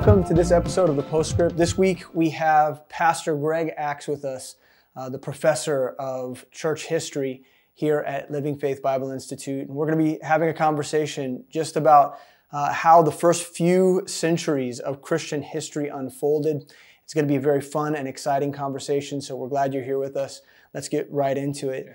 Welcome 0.00 0.24
to 0.28 0.34
this 0.34 0.50
episode 0.50 0.88
of 0.88 0.96
the 0.96 1.02
Postscript. 1.02 1.58
This 1.58 1.76
week 1.76 2.04
we 2.14 2.30
have 2.30 2.88
Pastor 2.88 3.36
Greg 3.36 3.74
Axe 3.76 4.08
with 4.08 4.24
us, 4.24 4.56
uh, 4.96 5.10
the 5.10 5.18
professor 5.18 5.90
of 5.98 6.46
church 6.50 6.86
history 6.86 7.42
here 7.74 7.98
at 8.06 8.30
Living 8.30 8.58
Faith 8.58 8.80
Bible 8.80 9.10
Institute. 9.10 9.68
And 9.68 9.76
we're 9.76 9.84
going 9.84 9.98
to 9.98 10.02
be 10.02 10.18
having 10.22 10.48
a 10.48 10.54
conversation 10.54 11.44
just 11.50 11.76
about 11.76 12.18
uh, 12.50 12.72
how 12.72 13.02
the 13.02 13.12
first 13.12 13.44
few 13.44 14.02
centuries 14.06 14.80
of 14.80 15.02
Christian 15.02 15.42
history 15.42 15.88
unfolded. 15.88 16.72
It's 17.04 17.12
going 17.12 17.26
to 17.26 17.30
be 17.30 17.36
a 17.36 17.40
very 17.40 17.60
fun 17.60 17.94
and 17.94 18.08
exciting 18.08 18.52
conversation, 18.52 19.20
so 19.20 19.36
we're 19.36 19.48
glad 19.48 19.74
you're 19.74 19.84
here 19.84 19.98
with 19.98 20.16
us. 20.16 20.40
Let's 20.72 20.88
get 20.88 21.12
right 21.12 21.36
into 21.36 21.68
it. 21.68 21.94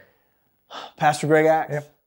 Pastor 0.96 1.26
Greg 1.26 1.48
Axe. 1.48 1.74
Yep. 1.74 1.98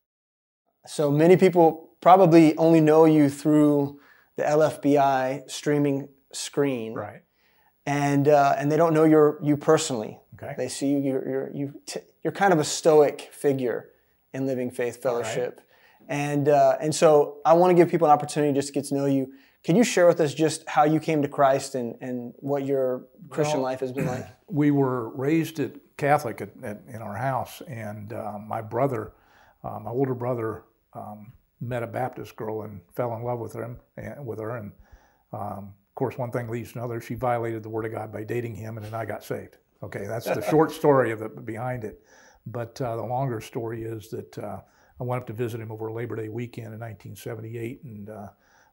So 0.86 1.10
many 1.10 1.36
people 1.36 1.90
probably 2.00 2.56
only 2.56 2.80
know 2.80 3.04
you 3.04 3.28
through 3.28 3.98
the 4.38 4.44
LFBI 4.44 5.50
streaming 5.50 6.08
screen, 6.32 6.94
Right. 6.94 7.22
and 7.84 8.28
uh, 8.28 8.54
and 8.56 8.70
they 8.70 8.76
don't 8.76 8.94
know 8.94 9.04
your 9.04 9.38
you 9.42 9.56
personally. 9.56 10.20
Okay. 10.40 10.54
They 10.56 10.68
see 10.68 10.86
you 10.92 10.98
you're 10.98 11.28
you're, 11.28 11.50
you 11.52 11.80
t- 11.86 12.00
you're 12.22 12.32
kind 12.32 12.52
of 12.52 12.60
a 12.60 12.64
stoic 12.64 13.28
figure 13.32 13.90
in 14.32 14.46
Living 14.46 14.70
Faith 14.70 15.02
Fellowship, 15.02 15.60
and 16.08 16.48
uh, 16.48 16.76
and 16.80 16.94
so 16.94 17.38
I 17.44 17.54
want 17.54 17.70
to 17.72 17.74
give 17.74 17.90
people 17.90 18.06
an 18.06 18.12
opportunity 18.12 18.52
just 18.54 18.68
to 18.68 18.74
get 18.74 18.84
to 18.86 18.94
know 18.94 19.06
you. 19.06 19.32
Can 19.64 19.74
you 19.74 19.82
share 19.82 20.06
with 20.06 20.20
us 20.20 20.32
just 20.34 20.66
how 20.68 20.84
you 20.84 21.00
came 21.00 21.20
to 21.22 21.28
Christ 21.28 21.74
and 21.74 21.96
and 22.00 22.32
what 22.36 22.64
your 22.64 23.06
Christian 23.28 23.58
Well- 23.60 23.70
life 23.72 23.80
has 23.80 23.92
been 23.92 24.06
like? 24.06 24.26
We 24.50 24.70
were 24.70 25.10
raised 25.10 25.60
at 25.60 25.72
Catholic 25.98 26.40
at, 26.40 26.48
at, 26.62 26.80
in 26.88 27.02
our 27.02 27.16
house, 27.16 27.60
and 27.68 28.14
uh, 28.14 28.38
my 28.38 28.62
brother, 28.62 29.12
uh, 29.62 29.78
my 29.78 29.90
older 29.90 30.14
brother, 30.14 30.62
um, 30.94 31.32
met 31.60 31.82
a 31.82 31.86
Baptist 31.86 32.36
girl 32.36 32.62
and 32.62 32.80
fell 32.94 33.14
in 33.14 33.22
love 33.22 33.38
with 33.38 33.54
her. 33.54 33.76
And, 33.96 34.26
with 34.26 34.38
her, 34.38 34.56
and 34.56 34.72
um, 35.32 35.72
of 35.88 35.94
course, 35.94 36.16
one 36.16 36.30
thing 36.30 36.48
leads 36.48 36.72
to 36.72 36.78
another. 36.78 37.00
She 37.00 37.14
violated 37.14 37.62
the 37.62 37.68
Word 37.68 37.84
of 37.84 37.92
God 37.92 38.12
by 38.12 38.24
dating 38.24 38.54
him, 38.54 38.76
and 38.76 38.86
then 38.86 38.94
I 38.94 39.04
got 39.04 39.24
saved. 39.24 39.56
Okay, 39.82 40.06
that's 40.06 40.26
the 40.26 40.42
short 40.48 40.72
story 40.82 41.10
of 41.10 41.22
it 41.22 41.44
behind 41.44 41.84
it. 41.84 42.02
But 42.46 42.80
uh, 42.80 42.96
the 42.96 43.04
longer 43.04 43.40
story 43.40 43.82
is 43.82 44.08
that 44.10 44.38
uh, 44.38 44.60
I 45.00 45.04
went 45.04 45.22
up 45.22 45.26
to 45.28 45.32
visit 45.32 45.60
him 45.60 45.70
over 45.70 45.90
Labor 45.92 46.16
Day 46.16 46.28
weekend 46.28 46.68
in 46.68 46.80
1978, 46.80 47.82
and 47.84 48.10
uh, 48.10 48.28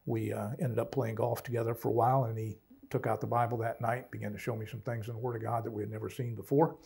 we 0.05 0.33
uh, 0.33 0.49
ended 0.59 0.79
up 0.79 0.91
playing 0.91 1.15
golf 1.15 1.43
together 1.43 1.73
for 1.73 1.89
a 1.89 1.93
while. 1.93 2.25
And 2.25 2.37
he 2.37 2.57
took 2.89 3.07
out 3.07 3.21
the 3.21 3.27
Bible 3.27 3.57
that 3.59 3.81
night, 3.81 4.11
began 4.11 4.31
to 4.31 4.39
show 4.39 4.55
me 4.55 4.65
some 4.65 4.79
things 4.81 5.07
in 5.07 5.13
the 5.13 5.19
Word 5.19 5.35
of 5.35 5.41
God 5.41 5.63
that 5.63 5.71
we 5.71 5.83
had 5.83 5.91
never 5.91 6.09
seen 6.09 6.35
before, 6.35 6.77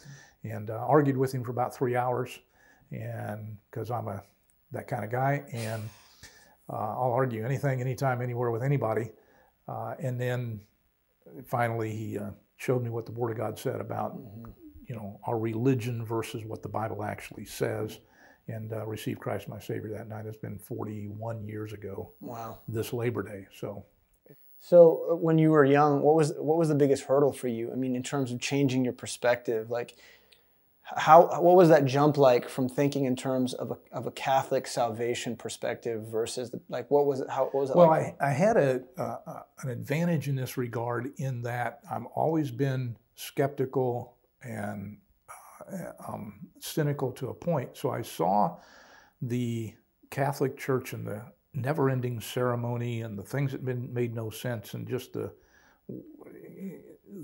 and 0.43 0.69
uh, 0.69 0.85
argued 0.87 1.17
with 1.17 1.33
him 1.33 1.43
for 1.43 1.51
about 1.51 1.75
three 1.75 1.95
hours. 1.95 2.39
And 2.91 3.57
because 3.69 3.91
I'm 3.91 4.07
a 4.07 4.23
that 4.71 4.87
kind 4.87 5.03
of 5.03 5.11
guy, 5.11 5.43
and 5.51 5.81
uh, 6.71 6.75
I'll 6.75 7.13
argue 7.13 7.43
anything, 7.45 7.81
anytime, 7.81 8.21
anywhere 8.21 8.51
with 8.51 8.63
anybody. 8.63 9.11
Uh, 9.67 9.95
and 9.99 10.19
then 10.19 10.61
finally, 11.45 11.91
he 11.95 12.17
uh, 12.17 12.31
showed 12.57 12.83
me 12.83 12.89
what 12.89 13.05
the 13.05 13.11
Word 13.11 13.31
of 13.31 13.37
God 13.37 13.57
said 13.57 13.79
about 13.81 14.17
you 14.87 14.95
know 14.95 15.19
our 15.27 15.37
religion 15.37 16.05
versus 16.05 16.43
what 16.45 16.61
the 16.63 16.69
Bible 16.69 17.03
actually 17.03 17.45
says. 17.45 17.99
And 18.47 18.73
uh, 18.73 18.83
received 18.87 19.19
Christ 19.19 19.47
my 19.47 19.59
Savior 19.59 19.91
that 19.91 20.09
night. 20.09 20.25
It's 20.25 20.35
been 20.35 20.57
41 20.57 21.47
years 21.47 21.71
ago 21.71 22.13
Wow. 22.19 22.57
this 22.67 22.93
Labor 22.93 23.21
Day. 23.21 23.45
So 23.55 23.85
So 24.59 25.09
uh, 25.11 25.15
when 25.15 25.37
you 25.37 25.51
were 25.51 25.63
young, 25.63 26.01
what 26.01 26.15
was 26.15 26.33
what 26.35 26.57
was 26.57 26.67
the 26.69 26.73
biggest 26.75 27.03
hurdle 27.03 27.31
for 27.31 27.47
you? 27.47 27.71
I 27.71 27.75
mean, 27.75 27.95
in 27.95 28.01
terms 28.01 28.31
of 28.31 28.39
changing 28.39 28.83
your 28.83 28.93
perspective, 28.93 29.69
like 29.69 29.97
how 30.97 31.41
what 31.41 31.55
was 31.55 31.69
that 31.69 31.85
jump 31.85 32.17
like 32.17 32.49
from 32.49 32.67
thinking 32.67 33.05
in 33.05 33.15
terms 33.15 33.53
of 33.53 33.71
a, 33.71 33.77
of 33.91 34.07
a 34.07 34.11
Catholic 34.11 34.67
salvation 34.67 35.35
perspective 35.35 36.07
versus 36.07 36.49
the, 36.49 36.59
like 36.69 36.89
what 36.89 37.05
was 37.05 37.21
it? 37.21 37.29
How 37.29 37.45
what 37.45 37.55
was 37.55 37.69
it 37.69 37.75
Well, 37.75 37.87
like? 37.87 38.15
I, 38.21 38.29
I 38.29 38.31
had 38.31 38.57
a, 38.57 38.81
uh, 38.97 39.41
an 39.61 39.69
advantage 39.69 40.27
in 40.27 40.35
this 40.35 40.57
regard 40.57 41.11
in 41.17 41.41
that 41.43 41.79
I've 41.91 42.05
always 42.15 42.51
been 42.51 42.97
skeptical 43.15 44.15
and 44.41 44.97
uh, 45.71 45.91
um, 46.07 46.39
cynical 46.59 47.11
to 47.13 47.29
a 47.29 47.33
point. 47.33 47.77
So 47.77 47.91
I 47.91 48.01
saw 48.01 48.57
the 49.21 49.73
Catholic 50.09 50.57
Church 50.57 50.93
and 50.93 51.05
the 51.05 51.21
never-ending 51.53 52.21
ceremony 52.21 53.01
and 53.01 53.17
the 53.17 53.23
things 53.23 53.51
that 53.51 53.65
been, 53.65 53.93
made 53.93 54.15
no 54.15 54.29
sense 54.29 54.73
and 54.73 54.87
just 54.87 55.13
the 55.13 55.31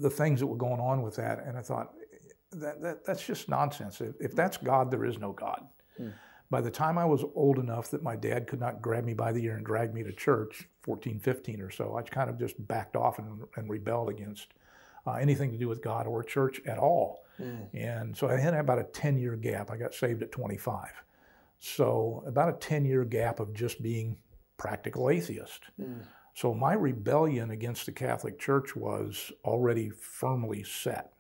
the 0.02 0.10
things 0.10 0.40
that 0.40 0.48
were 0.48 0.58
going 0.58 0.80
on 0.80 1.02
with 1.04 1.16
that, 1.16 1.44
and 1.46 1.58
I 1.58 1.62
thought 1.62 1.94
that, 2.52 2.82
that 2.82 3.06
that's 3.06 3.26
just 3.26 3.50
nonsense. 3.50 4.02
If, 4.02 4.16
if 4.20 4.36
that's 4.36 4.58
mm-hmm. 4.58 4.68
God, 4.68 4.92
there 4.92 5.06
is 5.06 5.18
no 5.18 5.32
God. 5.32 5.62
Hmm. 5.98 6.10
By 6.50 6.62
the 6.62 6.72
time 6.72 6.98
I 6.98 7.06
was 7.06 7.24
old 7.34 7.58
enough 7.58 7.90
that 7.92 8.04
my 8.04 8.16
dad 8.16 8.48
could 8.48 8.60
not 8.60 8.82
grab 8.82 9.04
me 9.04 9.14
by 9.14 9.32
the 9.32 9.44
ear 9.44 9.56
and 9.56 9.66
drag 9.66 9.94
me 9.94 10.04
to 10.04 10.12
church, 10.12 10.70
14, 10.84 11.20
15 11.20 11.62
or 11.62 11.72
so, 11.72 11.98
I 11.98 12.04
kind 12.04 12.30
of 12.30 12.38
just 12.38 12.56
backed 12.68 12.96
off 12.96 13.18
and, 13.18 13.42
and 13.56 13.70
rebelled 13.70 14.10
against 14.10 14.54
uh, 15.08 15.14
anything 15.14 15.52
to 15.52 15.58
do 15.58 15.68
with 15.68 15.82
God 15.82 16.06
or 16.06 16.24
church 16.24 16.62
at 16.68 16.78
all. 16.78 17.26
Hmm. 17.38 17.64
And 17.74 18.16
so 18.16 18.30
I 18.30 18.38
had 18.38 18.54
about 18.54 18.80
a 18.80 18.84
10 18.84 19.18
year 19.18 19.36
gap. 19.36 19.72
I 19.72 19.78
got 19.78 19.94
saved 19.94 20.22
at 20.22 20.32
25. 20.32 20.90
So 21.58 22.24
about 22.28 22.50
a 22.50 22.54
10 22.54 22.86
year 22.86 23.06
gap 23.06 23.40
of 23.40 23.54
just 23.54 23.82
being 23.82 24.18
practical 24.58 25.10
atheist. 25.10 25.64
Hmm. 25.78 26.02
So 26.34 26.54
my 26.54 26.74
rebellion 26.74 27.52
against 27.52 27.86
the 27.86 27.92
Catholic 27.92 28.38
Church 28.38 28.76
was 28.76 29.32
already 29.44 29.90
firmly 29.90 30.64
set. 30.64 31.14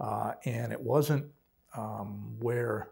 Uh, 0.00 0.32
and 0.44 0.72
it 0.72 0.80
wasn't 0.80 1.26
um, 1.76 2.36
where 2.40 2.90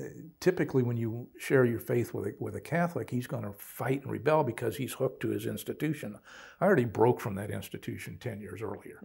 uh, 0.00 0.04
typically 0.38 0.82
when 0.82 0.96
you 0.96 1.28
share 1.38 1.64
your 1.64 1.78
faith 1.78 2.14
with 2.14 2.26
a, 2.28 2.34
with 2.38 2.56
a 2.56 2.60
Catholic, 2.60 3.10
he's 3.10 3.26
going 3.26 3.42
to 3.42 3.52
fight 3.52 4.02
and 4.02 4.10
rebel 4.10 4.44
because 4.44 4.76
he's 4.76 4.92
hooked 4.94 5.20
to 5.20 5.28
his 5.28 5.46
institution. 5.46 6.16
I 6.60 6.64
already 6.64 6.84
broke 6.84 7.20
from 7.20 7.34
that 7.34 7.50
institution 7.50 8.16
10 8.18 8.40
years 8.40 8.62
earlier. 8.62 9.00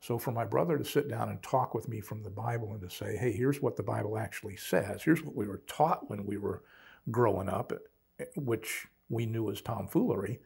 So 0.00 0.18
for 0.18 0.30
my 0.30 0.44
brother 0.44 0.78
to 0.78 0.84
sit 0.84 1.08
down 1.08 1.28
and 1.28 1.42
talk 1.42 1.74
with 1.74 1.88
me 1.88 2.00
from 2.00 2.22
the 2.22 2.30
Bible 2.30 2.72
and 2.72 2.80
to 2.82 2.90
say, 2.90 3.16
hey, 3.16 3.32
here's 3.32 3.60
what 3.60 3.76
the 3.76 3.82
Bible 3.82 4.16
actually 4.16 4.56
says, 4.56 5.02
here's 5.02 5.22
what 5.22 5.34
we 5.36 5.46
were 5.46 5.62
taught 5.66 6.08
when 6.08 6.24
we 6.24 6.38
were 6.38 6.62
growing 7.10 7.48
up, 7.48 7.72
eh, 8.18 8.24
which 8.36 8.86
we 9.08 9.26
knew 9.26 9.44
was 9.44 9.60
tomfoolery. 9.60 10.40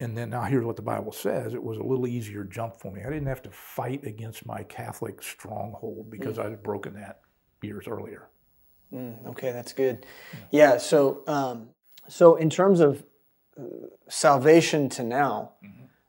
And 0.00 0.16
then 0.16 0.30
now 0.30 0.42
here's 0.42 0.64
what 0.64 0.76
the 0.76 0.82
Bible 0.82 1.12
says. 1.12 1.52
It 1.52 1.62
was 1.62 1.76
a 1.76 1.82
little 1.82 2.06
easier 2.06 2.44
jump 2.44 2.76
for 2.76 2.90
me. 2.90 3.02
I 3.02 3.10
didn't 3.10 3.28
have 3.28 3.42
to 3.42 3.50
fight 3.50 4.04
against 4.04 4.46
my 4.46 4.62
Catholic 4.62 5.22
stronghold 5.22 6.10
because 6.10 6.38
I 6.38 6.44
had 6.44 6.62
broken 6.62 6.94
that 6.94 7.20
years 7.62 7.86
earlier. 7.86 8.28
Mm, 8.92 9.26
okay, 9.28 9.52
that's 9.52 9.74
good. 9.74 10.06
Yeah. 10.50 10.78
So 10.78 11.22
um, 11.26 11.68
so 12.08 12.36
in 12.36 12.48
terms 12.50 12.80
of 12.80 13.04
uh, 13.58 13.62
salvation 14.08 14.88
to 14.90 15.02
now, 15.02 15.52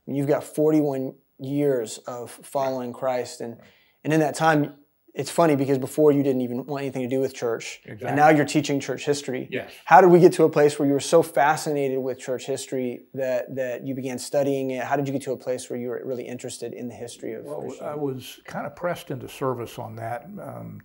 you've 0.08 0.28
got 0.28 0.44
41 0.44 1.14
years 1.38 1.98
of 2.00 2.32
following 2.32 2.94
Christ, 2.94 3.42
and 3.42 3.58
and 4.04 4.14
in 4.14 4.22
that 4.22 4.36
time, 4.36 4.74
it's 5.14 5.30
funny 5.30 5.56
because 5.56 5.78
before 5.78 6.12
you 6.12 6.24
didn't 6.24 6.42
even 6.42 6.66
want 6.66 6.84
anything 6.84 7.02
to 7.02 7.08
do 7.08 7.20
with 7.20 7.34
church, 7.34 7.82
and 7.86 8.16
now 8.16 8.30
you're 8.30 8.46
teaching 8.46 8.80
church 8.80 9.06
history. 9.06 9.48
Yes. 9.52 9.72
How 9.86 10.00
did 10.02 10.10
we 10.10 10.20
get 10.20 10.34
to 10.34 10.44
a 10.44 10.50
place 10.50 10.80
where 10.80 10.88
you 10.88 10.94
were 10.94 11.00
so 11.00 11.22
fascinated 11.22 12.00
with 12.00 12.18
church 12.18 12.46
history 12.46 13.04
that 13.14 13.54
that 13.56 13.86
you 13.86 13.94
began 13.94 14.18
studying 14.18 14.72
it? 14.72 14.84
How 14.84 14.96
did 14.96 15.08
you 15.08 15.14
get 15.14 15.24
to 15.24 15.34
a 15.34 15.38
place 15.38 15.70
where 15.70 15.78
you 15.78 15.90
were 15.90 16.02
really 16.06 16.28
interested 16.28 16.74
in 16.74 16.88
the 16.88 16.96
history 16.96 17.34
of 17.34 17.44
Well, 17.46 17.74
I 17.82 17.96
was 17.96 18.40
kind 18.46 18.66
of 18.66 18.76
pressed 18.76 19.12
into 19.12 19.28
service 19.28 19.78
on 19.78 19.96
that 19.98 20.28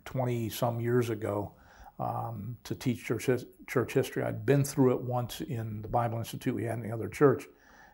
20 0.04 0.48
some 0.48 0.80
years 0.80 1.10
ago 1.10 1.52
um, 1.98 2.56
to 2.64 2.74
teach 2.74 3.04
church, 3.04 3.28
church 3.66 3.92
history. 3.92 4.22
I'd 4.22 4.44
been 4.44 4.64
through 4.64 4.94
it 4.94 5.00
once 5.00 5.40
in 5.40 5.82
the 5.82 5.88
Bible 5.88 6.18
Institute 6.18 6.54
we 6.54 6.64
had 6.64 6.74
in 6.74 6.82
the 6.82 6.92
other 6.92 7.08
church. 7.08 7.46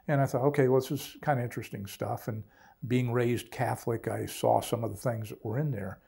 And 0.09 0.21
I 0.21 0.27
thought, 0.27 0.43
okay, 0.47 0.69
well, 0.69 0.81
this 0.81 0.91
is 0.91 1.17
kind 1.21 1.39
of 1.39 1.45
interesting 1.45 1.87
stuff. 1.87 2.29
And 2.29 2.43
being 2.87 3.13
raised 3.13 3.51
Catholic, 3.51 4.09
I 4.09 4.27
saw 4.27 4.61
some 4.61 4.83
of 4.83 4.91
the 4.91 4.97
things 4.97 5.29
that 5.29 5.45
were 5.45 5.59
in 5.59 5.71
there. 5.71 6.01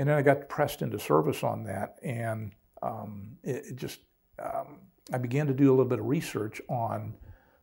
And 0.00 0.08
then 0.08 0.16
I 0.16 0.22
got 0.22 0.48
pressed 0.48 0.80
into 0.80 0.98
service 0.98 1.44
on 1.44 1.62
that. 1.64 1.98
And 2.02 2.52
um, 2.82 3.36
it, 3.42 3.66
it 3.66 3.76
just, 3.76 4.00
um, 4.42 4.78
I 5.12 5.18
began 5.18 5.46
to 5.46 5.52
do 5.52 5.68
a 5.68 5.72
little 5.72 5.84
bit 5.84 5.98
of 5.98 6.06
research 6.06 6.58
on 6.70 7.12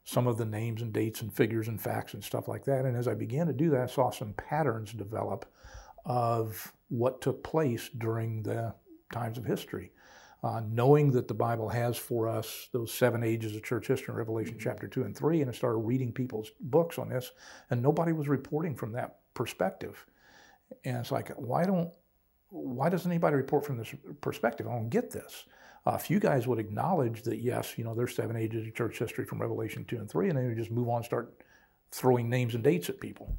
some 0.03 0.27
of 0.27 0.37
the 0.37 0.45
names 0.45 0.83
and 0.83 0.93
dates 0.93 1.21
and 1.21 1.33
figures 1.33 1.67
and 1.67 1.81
facts 1.81 2.13
and 2.13 2.23
stuff 2.23 2.47
like 2.47 2.63
that. 2.65 2.85
And 2.85 2.95
as 2.95 3.07
I 3.07 3.15
began 3.15 3.47
to 3.47 3.53
do 3.53 3.71
that, 3.71 3.81
I 3.81 3.85
saw 3.87 4.11
some 4.11 4.33
patterns 4.33 4.93
develop 4.93 5.51
of 6.05 6.71
what 6.89 7.21
took 7.21 7.43
place 7.43 7.89
during 7.97 8.43
the 8.43 8.75
times 9.11 9.39
of 9.39 9.45
history. 9.45 9.91
Uh, 10.43 10.61
knowing 10.69 11.09
that 11.13 11.27
the 11.27 11.33
Bible 11.33 11.69
has 11.69 11.97
for 11.97 12.27
us 12.27 12.69
those 12.71 12.93
seven 12.93 13.23
ages 13.23 13.55
of 13.55 13.63
church 13.63 13.87
history 13.87 14.11
in 14.11 14.17
Revelation 14.19 14.57
chapter 14.59 14.87
2 14.87 15.05
and 15.05 15.17
3, 15.17 15.41
and 15.41 15.49
I 15.49 15.53
started 15.53 15.79
reading 15.79 16.11
people's 16.11 16.51
books 16.59 16.99
on 16.99 17.09
this, 17.09 17.31
and 17.71 17.81
nobody 17.81 18.11
was 18.11 18.27
reporting 18.27 18.75
from 18.75 18.91
that 18.91 19.21
perspective. 19.33 20.05
And 20.85 20.97
it's 20.97 21.11
like, 21.11 21.29
why 21.29 21.63
don't, 21.63 21.91
why 22.49 22.89
doesn't 22.89 23.11
anybody 23.11 23.35
report 23.35 23.65
from 23.65 23.77
this 23.77 23.93
perspective? 24.21 24.67
I 24.67 24.71
don't 24.71 24.89
get 24.89 25.11
this. 25.11 25.45
Uh, 25.85 25.95
if 25.95 26.09
you 26.09 26.19
guys 26.19 26.47
would 26.47 26.59
acknowledge 26.59 27.23
that, 27.23 27.39
yes, 27.39 27.77
you 27.77 27.83
know, 27.83 27.95
there's 27.95 28.15
seven 28.15 28.35
ages 28.35 28.67
of 28.67 28.75
church 28.75 28.99
history 28.99 29.25
from 29.25 29.41
Revelation 29.41 29.85
2 29.85 29.97
and 29.97 30.09
3, 30.09 30.29
and 30.29 30.37
then 30.37 30.49
you 30.49 30.55
just 30.55 30.71
move 30.71 30.89
on 30.89 30.97
and 30.97 31.05
start 31.05 31.41
throwing 31.91 32.29
names 32.29 32.55
and 32.55 32.63
dates 32.63 32.89
at 32.89 32.99
people. 32.99 33.37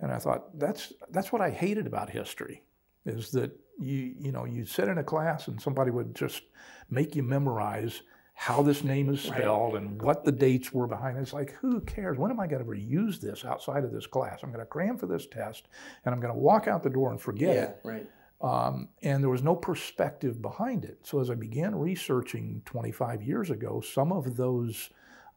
And 0.00 0.10
I 0.10 0.18
thought, 0.18 0.58
that's, 0.58 0.92
that's 1.10 1.32
what 1.32 1.40
I 1.40 1.50
hated 1.50 1.86
about 1.86 2.10
history, 2.10 2.62
is 3.04 3.30
that 3.32 3.56
you, 3.78 4.14
you 4.18 4.32
know, 4.32 4.44
you'd 4.44 4.68
sit 4.68 4.88
in 4.88 4.98
a 4.98 5.04
class 5.04 5.46
and 5.48 5.60
somebody 5.60 5.90
would 5.90 6.14
just 6.14 6.42
make 6.90 7.14
you 7.14 7.22
memorize 7.22 8.02
how 8.38 8.62
this 8.62 8.84
name 8.84 9.08
is 9.08 9.20
spelled 9.22 9.74
right. 9.74 9.82
and 9.82 10.02
what 10.02 10.24
the 10.24 10.32
dates 10.32 10.72
were 10.72 10.86
behind 10.86 11.16
it. 11.16 11.22
It's 11.22 11.32
like, 11.32 11.52
who 11.52 11.80
cares? 11.80 12.18
When 12.18 12.30
am 12.30 12.38
I 12.38 12.46
going 12.46 12.58
to 12.58 12.66
ever 12.66 12.74
use 12.74 13.18
this 13.18 13.44
outside 13.46 13.82
of 13.82 13.92
this 13.92 14.06
class? 14.06 14.40
I'm 14.42 14.50
going 14.50 14.60
to 14.60 14.66
cram 14.66 14.98
for 14.98 15.06
this 15.06 15.26
test 15.26 15.68
and 16.04 16.14
I'm 16.14 16.20
going 16.20 16.34
to 16.34 16.38
walk 16.38 16.68
out 16.68 16.82
the 16.82 16.90
door 16.90 17.12
and 17.12 17.20
forget 17.20 17.54
yeah, 17.54 17.62
it. 17.62 17.80
Right. 17.82 18.06
Um, 18.40 18.88
and 19.02 19.22
there 19.22 19.30
was 19.30 19.42
no 19.42 19.56
perspective 19.56 20.42
behind 20.42 20.84
it. 20.84 20.98
So 21.02 21.20
as 21.20 21.30
I 21.30 21.34
began 21.34 21.74
researching 21.74 22.62
25 22.66 23.22
years 23.22 23.50
ago, 23.50 23.80
some 23.80 24.12
of 24.12 24.36
those 24.36 24.90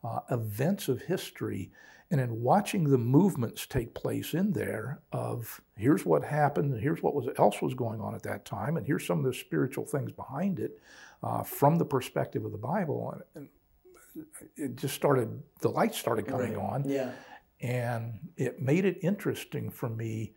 uh, 0.03 0.19
events 0.31 0.89
of 0.89 1.01
history, 1.01 1.71
and 2.11 2.19
in 2.19 2.41
watching 2.41 2.85
the 2.85 2.97
movements 2.97 3.67
take 3.67 3.93
place 3.93 4.33
in 4.33 4.51
there 4.51 4.99
of 5.11 5.61
here's 5.75 6.05
what 6.05 6.23
happened, 6.23 6.73
and 6.73 6.81
here's 6.81 7.01
what 7.01 7.15
was, 7.15 7.27
else 7.37 7.61
was 7.61 7.73
going 7.73 8.01
on 8.01 8.15
at 8.15 8.23
that 8.23 8.45
time, 8.45 8.77
and 8.77 8.85
here's 8.85 9.05
some 9.05 9.19
of 9.19 9.25
the 9.25 9.33
spiritual 9.33 9.85
things 9.85 10.11
behind 10.11 10.59
it 10.59 10.79
uh, 11.23 11.43
from 11.43 11.77
the 11.77 11.85
perspective 11.85 12.43
of 12.43 12.51
the 12.51 12.57
Bible, 12.57 13.13
and, 13.35 13.49
and 14.15 14.25
it 14.57 14.75
just 14.75 14.95
started, 14.95 15.41
the 15.61 15.69
lights 15.69 15.97
started 15.97 16.27
coming 16.27 16.55
right. 16.55 16.63
on. 16.63 16.89
Yeah. 16.89 17.11
And 17.61 18.19
it 18.37 18.61
made 18.61 18.85
it 18.85 18.99
interesting 19.01 19.69
for 19.69 19.89
me 19.89 20.33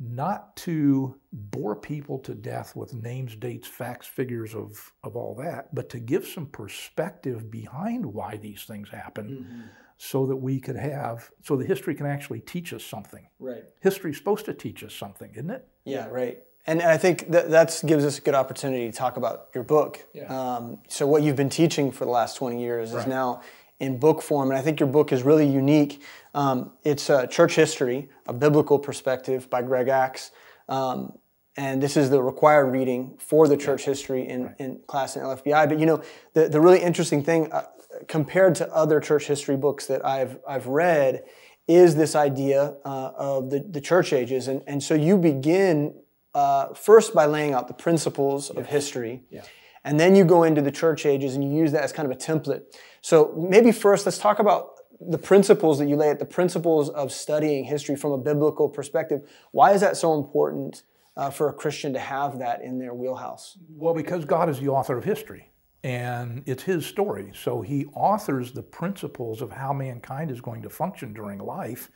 not 0.00 0.56
to 0.56 1.16
bore 1.32 1.74
people 1.74 2.18
to 2.20 2.34
death 2.34 2.76
with 2.76 2.94
names, 2.94 3.34
dates, 3.34 3.66
facts, 3.66 4.06
figures 4.06 4.54
of, 4.54 4.92
of 5.02 5.16
all 5.16 5.34
that, 5.34 5.74
but 5.74 5.88
to 5.90 5.98
give 5.98 6.26
some 6.26 6.46
perspective 6.46 7.50
behind 7.50 8.06
why 8.06 8.36
these 8.36 8.64
things 8.64 8.88
happen 8.88 9.28
mm-hmm. 9.28 9.60
so 9.96 10.26
that 10.26 10.36
we 10.36 10.60
could 10.60 10.76
have, 10.76 11.30
so 11.42 11.56
the 11.56 11.64
history 11.64 11.94
can 11.94 12.06
actually 12.06 12.40
teach 12.40 12.72
us 12.72 12.84
something. 12.84 13.26
Right. 13.40 13.64
History's 13.80 14.18
supposed 14.18 14.44
to 14.46 14.54
teach 14.54 14.84
us 14.84 14.94
something, 14.94 15.30
isn't 15.32 15.50
it? 15.50 15.66
Yeah, 15.84 16.06
right. 16.08 16.42
And 16.68 16.82
I 16.82 16.98
think 16.98 17.30
that 17.30 17.50
that 17.50 17.82
gives 17.86 18.04
us 18.04 18.18
a 18.18 18.20
good 18.20 18.34
opportunity 18.34 18.90
to 18.90 18.96
talk 18.96 19.16
about 19.16 19.48
your 19.54 19.64
book. 19.64 20.06
Yeah. 20.12 20.26
Um, 20.26 20.78
so 20.86 21.06
what 21.06 21.22
you've 21.22 21.34
been 21.34 21.48
teaching 21.48 21.90
for 21.90 22.04
the 22.04 22.10
last 22.10 22.36
20 22.36 22.60
years 22.60 22.92
right. 22.92 23.00
is 23.00 23.06
now 23.06 23.40
in 23.80 23.98
book 23.98 24.22
form, 24.22 24.50
and 24.50 24.58
I 24.58 24.62
think 24.62 24.80
your 24.80 24.88
book 24.88 25.12
is 25.12 25.22
really 25.22 25.46
unique. 25.46 26.02
Um, 26.34 26.72
it's 26.82 27.10
uh, 27.10 27.26
Church 27.26 27.54
History, 27.54 28.08
a 28.26 28.32
Biblical 28.32 28.78
Perspective 28.78 29.48
by 29.48 29.62
Greg 29.62 29.88
Axe. 29.88 30.32
Um, 30.68 31.18
and 31.56 31.82
this 31.82 31.96
is 31.96 32.08
the 32.08 32.22
required 32.22 32.66
reading 32.66 33.16
for 33.18 33.48
the 33.48 33.56
church 33.56 33.84
history 33.84 34.28
in, 34.28 34.44
right. 34.44 34.54
in 34.58 34.80
class 34.86 35.16
in 35.16 35.22
LFBI. 35.22 35.68
But 35.68 35.80
you 35.80 35.86
know, 35.86 36.02
the, 36.32 36.48
the 36.48 36.60
really 36.60 36.80
interesting 36.80 37.24
thing 37.24 37.50
uh, 37.52 37.64
compared 38.06 38.54
to 38.56 38.72
other 38.72 39.00
church 39.00 39.26
history 39.26 39.56
books 39.56 39.86
that 39.86 40.06
I've, 40.06 40.38
I've 40.48 40.68
read 40.68 41.24
is 41.66 41.96
this 41.96 42.14
idea 42.14 42.76
uh, 42.84 43.12
of 43.16 43.50
the, 43.50 43.60
the 43.60 43.80
church 43.80 44.12
ages. 44.12 44.46
And, 44.48 44.62
and 44.66 44.82
so 44.82 44.94
you 44.94 45.18
begin 45.18 45.94
uh, 46.34 46.74
first 46.74 47.12
by 47.12 47.26
laying 47.26 47.52
out 47.54 47.66
the 47.66 47.74
principles 47.74 48.50
yes. 48.50 48.58
of 48.58 48.66
history. 48.66 49.24
Yeah. 49.30 49.42
And 49.88 49.98
then 49.98 50.14
you 50.14 50.22
go 50.22 50.42
into 50.42 50.60
the 50.60 50.70
church 50.70 51.06
ages 51.06 51.34
and 51.34 51.42
you 51.42 51.50
use 51.50 51.72
that 51.72 51.82
as 51.82 51.92
kind 51.92 52.04
of 52.04 52.14
a 52.14 52.20
template. 52.20 52.62
So 53.00 53.32
maybe 53.34 53.72
first 53.72 54.04
let's 54.04 54.18
talk 54.18 54.38
about 54.38 54.72
the 55.00 55.16
principles 55.16 55.78
that 55.78 55.88
you 55.88 55.96
lay 55.96 56.10
at 56.10 56.18
the 56.18 56.26
principles 56.26 56.90
of 56.90 57.10
studying 57.10 57.64
history 57.64 57.96
from 57.96 58.12
a 58.12 58.18
biblical 58.18 58.68
perspective. 58.68 59.22
Why 59.52 59.72
is 59.72 59.80
that 59.80 59.96
so 59.96 60.12
important 60.12 60.82
uh, 61.16 61.30
for 61.30 61.48
a 61.48 61.54
Christian 61.54 61.94
to 61.94 61.98
have 61.98 62.38
that 62.38 62.60
in 62.60 62.78
their 62.78 62.92
wheelhouse? 62.92 63.56
Well, 63.70 63.94
because 63.94 64.26
God 64.26 64.50
is 64.50 64.60
the 64.60 64.68
author 64.68 64.98
of 64.98 65.04
history 65.04 65.48
and 65.82 66.42
it's 66.44 66.64
his 66.64 66.84
story. 66.84 67.32
So 67.34 67.62
he 67.62 67.86
authors 67.94 68.52
the 68.52 68.62
principles 68.62 69.40
of 69.40 69.52
how 69.52 69.72
mankind 69.72 70.30
is 70.30 70.42
going 70.42 70.60
to 70.64 70.68
function 70.68 71.14
during 71.14 71.38
life. 71.38 71.90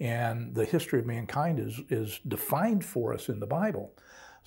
And 0.00 0.54
the 0.54 0.64
history 0.64 1.00
of 1.00 1.06
mankind 1.06 1.60
is, 1.60 1.82
is 1.90 2.18
defined 2.26 2.82
for 2.82 3.12
us 3.12 3.28
in 3.28 3.40
the 3.40 3.46
Bible. 3.46 3.92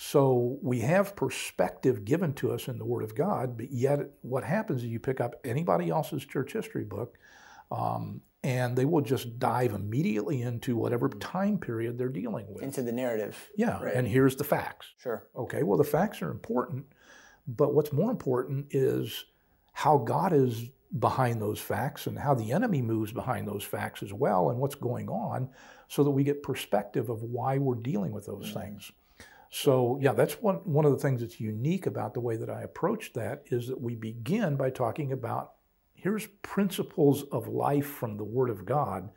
So 0.01 0.57
we 0.61 0.79
have 0.79 1.17
perspective 1.17 2.05
given 2.05 2.31
to 2.35 2.53
us 2.53 2.69
in 2.69 2.77
the 2.77 2.85
Word 2.85 3.03
of 3.03 3.15
God, 3.15 3.57
but 3.57 3.69
yet 3.69 3.99
what 4.21 4.45
happens 4.45 4.81
is 4.81 4.87
you 4.87 4.97
pick 4.97 5.19
up 5.19 5.35
anybody 5.43 5.89
else's 5.89 6.23
church 6.23 6.53
history 6.53 6.85
book, 6.85 7.17
um, 7.69 8.21
and 8.41 8.77
they 8.77 8.85
will 8.85 9.01
just 9.01 9.39
dive 9.39 9.73
immediately 9.73 10.41
into 10.41 10.77
whatever 10.77 11.09
time 11.09 11.57
period 11.57 11.97
they're 11.97 12.07
dealing 12.07 12.45
with. 12.47 12.63
Into 12.63 12.81
the 12.81 12.93
narrative. 12.93 13.49
Yeah, 13.57 13.77
right. 13.83 13.93
and 13.93 14.07
here's 14.07 14.37
the 14.37 14.45
facts. 14.45 14.93
Sure. 14.99 15.27
Okay, 15.35 15.63
well, 15.63 15.77
the 15.77 15.83
facts 15.83 16.21
are 16.21 16.31
important, 16.31 16.85
but 17.45 17.73
what's 17.73 17.91
more 17.91 18.09
important 18.09 18.67
is 18.71 19.25
how 19.73 19.97
God 19.97 20.31
is 20.31 20.69
behind 20.97 21.41
those 21.41 21.59
facts 21.59 22.07
and 22.07 22.17
how 22.17 22.33
the 22.33 22.53
enemy 22.53 22.81
moves 22.81 23.11
behind 23.11 23.49
those 23.49 23.65
facts 23.65 24.01
as 24.01 24.13
well 24.13 24.49
and 24.49 24.59
what's 24.59 24.75
going 24.75 25.09
on 25.09 25.49
so 25.89 26.05
that 26.05 26.11
we 26.11 26.23
get 26.23 26.41
perspective 26.41 27.09
of 27.09 27.21
why 27.21 27.57
we're 27.57 27.75
dealing 27.75 28.13
with 28.13 28.27
those 28.27 28.45
mm-hmm. 28.45 28.61
things. 28.61 28.93
So, 29.49 29.97
yeah, 30.01 30.13
that's 30.13 30.41
one, 30.41 30.57
one 30.57 30.85
of 30.85 30.91
the 30.91 30.99
things 30.99 31.21
that's 31.21 31.39
unique 31.39 31.87
about 31.87 32.13
the 32.13 32.19
way 32.19 32.35
that 32.35 32.49
I 32.49 32.61
approach 32.61 33.13
that 33.13 33.43
is 33.47 33.67
that 33.67 33.81
we 33.81 33.95
begin 33.95 34.55
by 34.55 34.69
talking 34.69 35.11
about 35.11 35.53
here's 35.93 36.27
principles 36.43 37.23
of 37.31 37.47
life 37.47 37.87
from 37.87 38.17
the 38.17 38.23
Word 38.23 38.49
of 38.49 38.65
God 38.65 39.09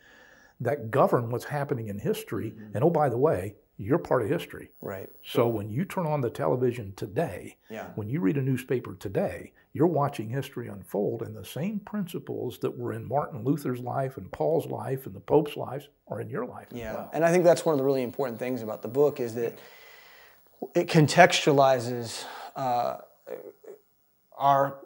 that 0.60 0.90
govern 0.90 1.30
what's 1.30 1.44
happening 1.44 1.88
in 1.88 1.98
history. 1.98 2.50
Mm-hmm. 2.50 2.74
And 2.76 2.84
oh, 2.84 2.90
by 2.90 3.08
the 3.08 3.18
way, 3.18 3.56
you're 3.76 3.98
part 3.98 4.22
of 4.22 4.28
history. 4.28 4.70
Right. 4.80 5.08
So 5.24 5.48
when 5.48 5.70
you 5.70 5.84
turn 5.84 6.06
on 6.06 6.20
the 6.20 6.30
television 6.30 6.92
today, 6.96 7.56
yeah. 7.68 7.88
when 7.94 8.08
you 8.08 8.20
read 8.20 8.36
a 8.36 8.42
newspaper 8.42 8.94
today, 8.94 9.52
you're 9.72 9.86
watching 9.86 10.28
history 10.28 10.68
unfold, 10.68 11.22
and 11.22 11.34
the 11.34 11.44
same 11.44 11.80
principles 11.80 12.58
that 12.58 12.76
were 12.76 12.92
in 12.92 13.08
Martin 13.08 13.42
Luther's 13.42 13.80
life 13.80 14.18
and 14.18 14.30
Paul's 14.30 14.66
life 14.66 15.06
and 15.06 15.14
the 15.14 15.20
Pope's 15.20 15.56
lives 15.56 15.88
are 16.08 16.20
in 16.20 16.28
your 16.28 16.44
life. 16.44 16.68
Yeah. 16.70 16.94
Well. 16.94 17.10
And 17.14 17.24
I 17.24 17.32
think 17.32 17.44
that's 17.44 17.64
one 17.64 17.72
of 17.72 17.78
the 17.78 17.84
really 17.84 18.02
important 18.02 18.38
things 18.38 18.62
about 18.62 18.82
the 18.82 18.88
book 18.88 19.18
is 19.18 19.34
that 19.34 19.58
it 20.74 20.88
contextualizes 20.88 22.24
uh, 22.56 22.96
our 24.36 24.78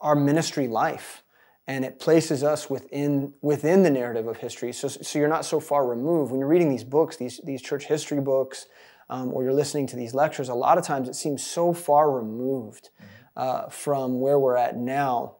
our 0.00 0.14
ministry 0.14 0.68
life 0.68 1.22
and 1.66 1.84
it 1.84 1.98
places 1.98 2.44
us 2.44 2.70
within 2.70 3.32
within 3.42 3.82
the 3.82 3.90
narrative 3.90 4.26
of 4.26 4.36
history. 4.36 4.72
So, 4.72 4.88
so 4.88 5.18
you're 5.18 5.28
not 5.28 5.44
so 5.44 5.58
far 5.58 5.86
removed 5.86 6.30
when 6.30 6.38
you're 6.38 6.48
reading 6.48 6.70
these 6.70 6.84
books, 6.84 7.16
these 7.16 7.40
these 7.44 7.60
church 7.60 7.84
history 7.84 8.20
books, 8.20 8.66
um, 9.10 9.32
or 9.32 9.42
you're 9.42 9.52
listening 9.52 9.86
to 9.88 9.96
these 9.96 10.14
lectures. 10.14 10.48
A 10.48 10.54
lot 10.54 10.78
of 10.78 10.84
times, 10.84 11.08
it 11.08 11.14
seems 11.14 11.44
so 11.44 11.72
far 11.72 12.10
removed 12.10 12.90
uh, 13.36 13.68
from 13.68 14.20
where 14.20 14.38
we're 14.38 14.56
at 14.56 14.76
now, 14.76 15.36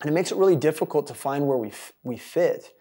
and 0.00 0.10
it 0.10 0.14
makes 0.14 0.32
it 0.32 0.38
really 0.38 0.56
difficult 0.56 1.06
to 1.08 1.14
find 1.14 1.46
where 1.46 1.58
we 1.58 1.68
f- 1.68 1.92
we 2.02 2.16
fit. 2.16 2.72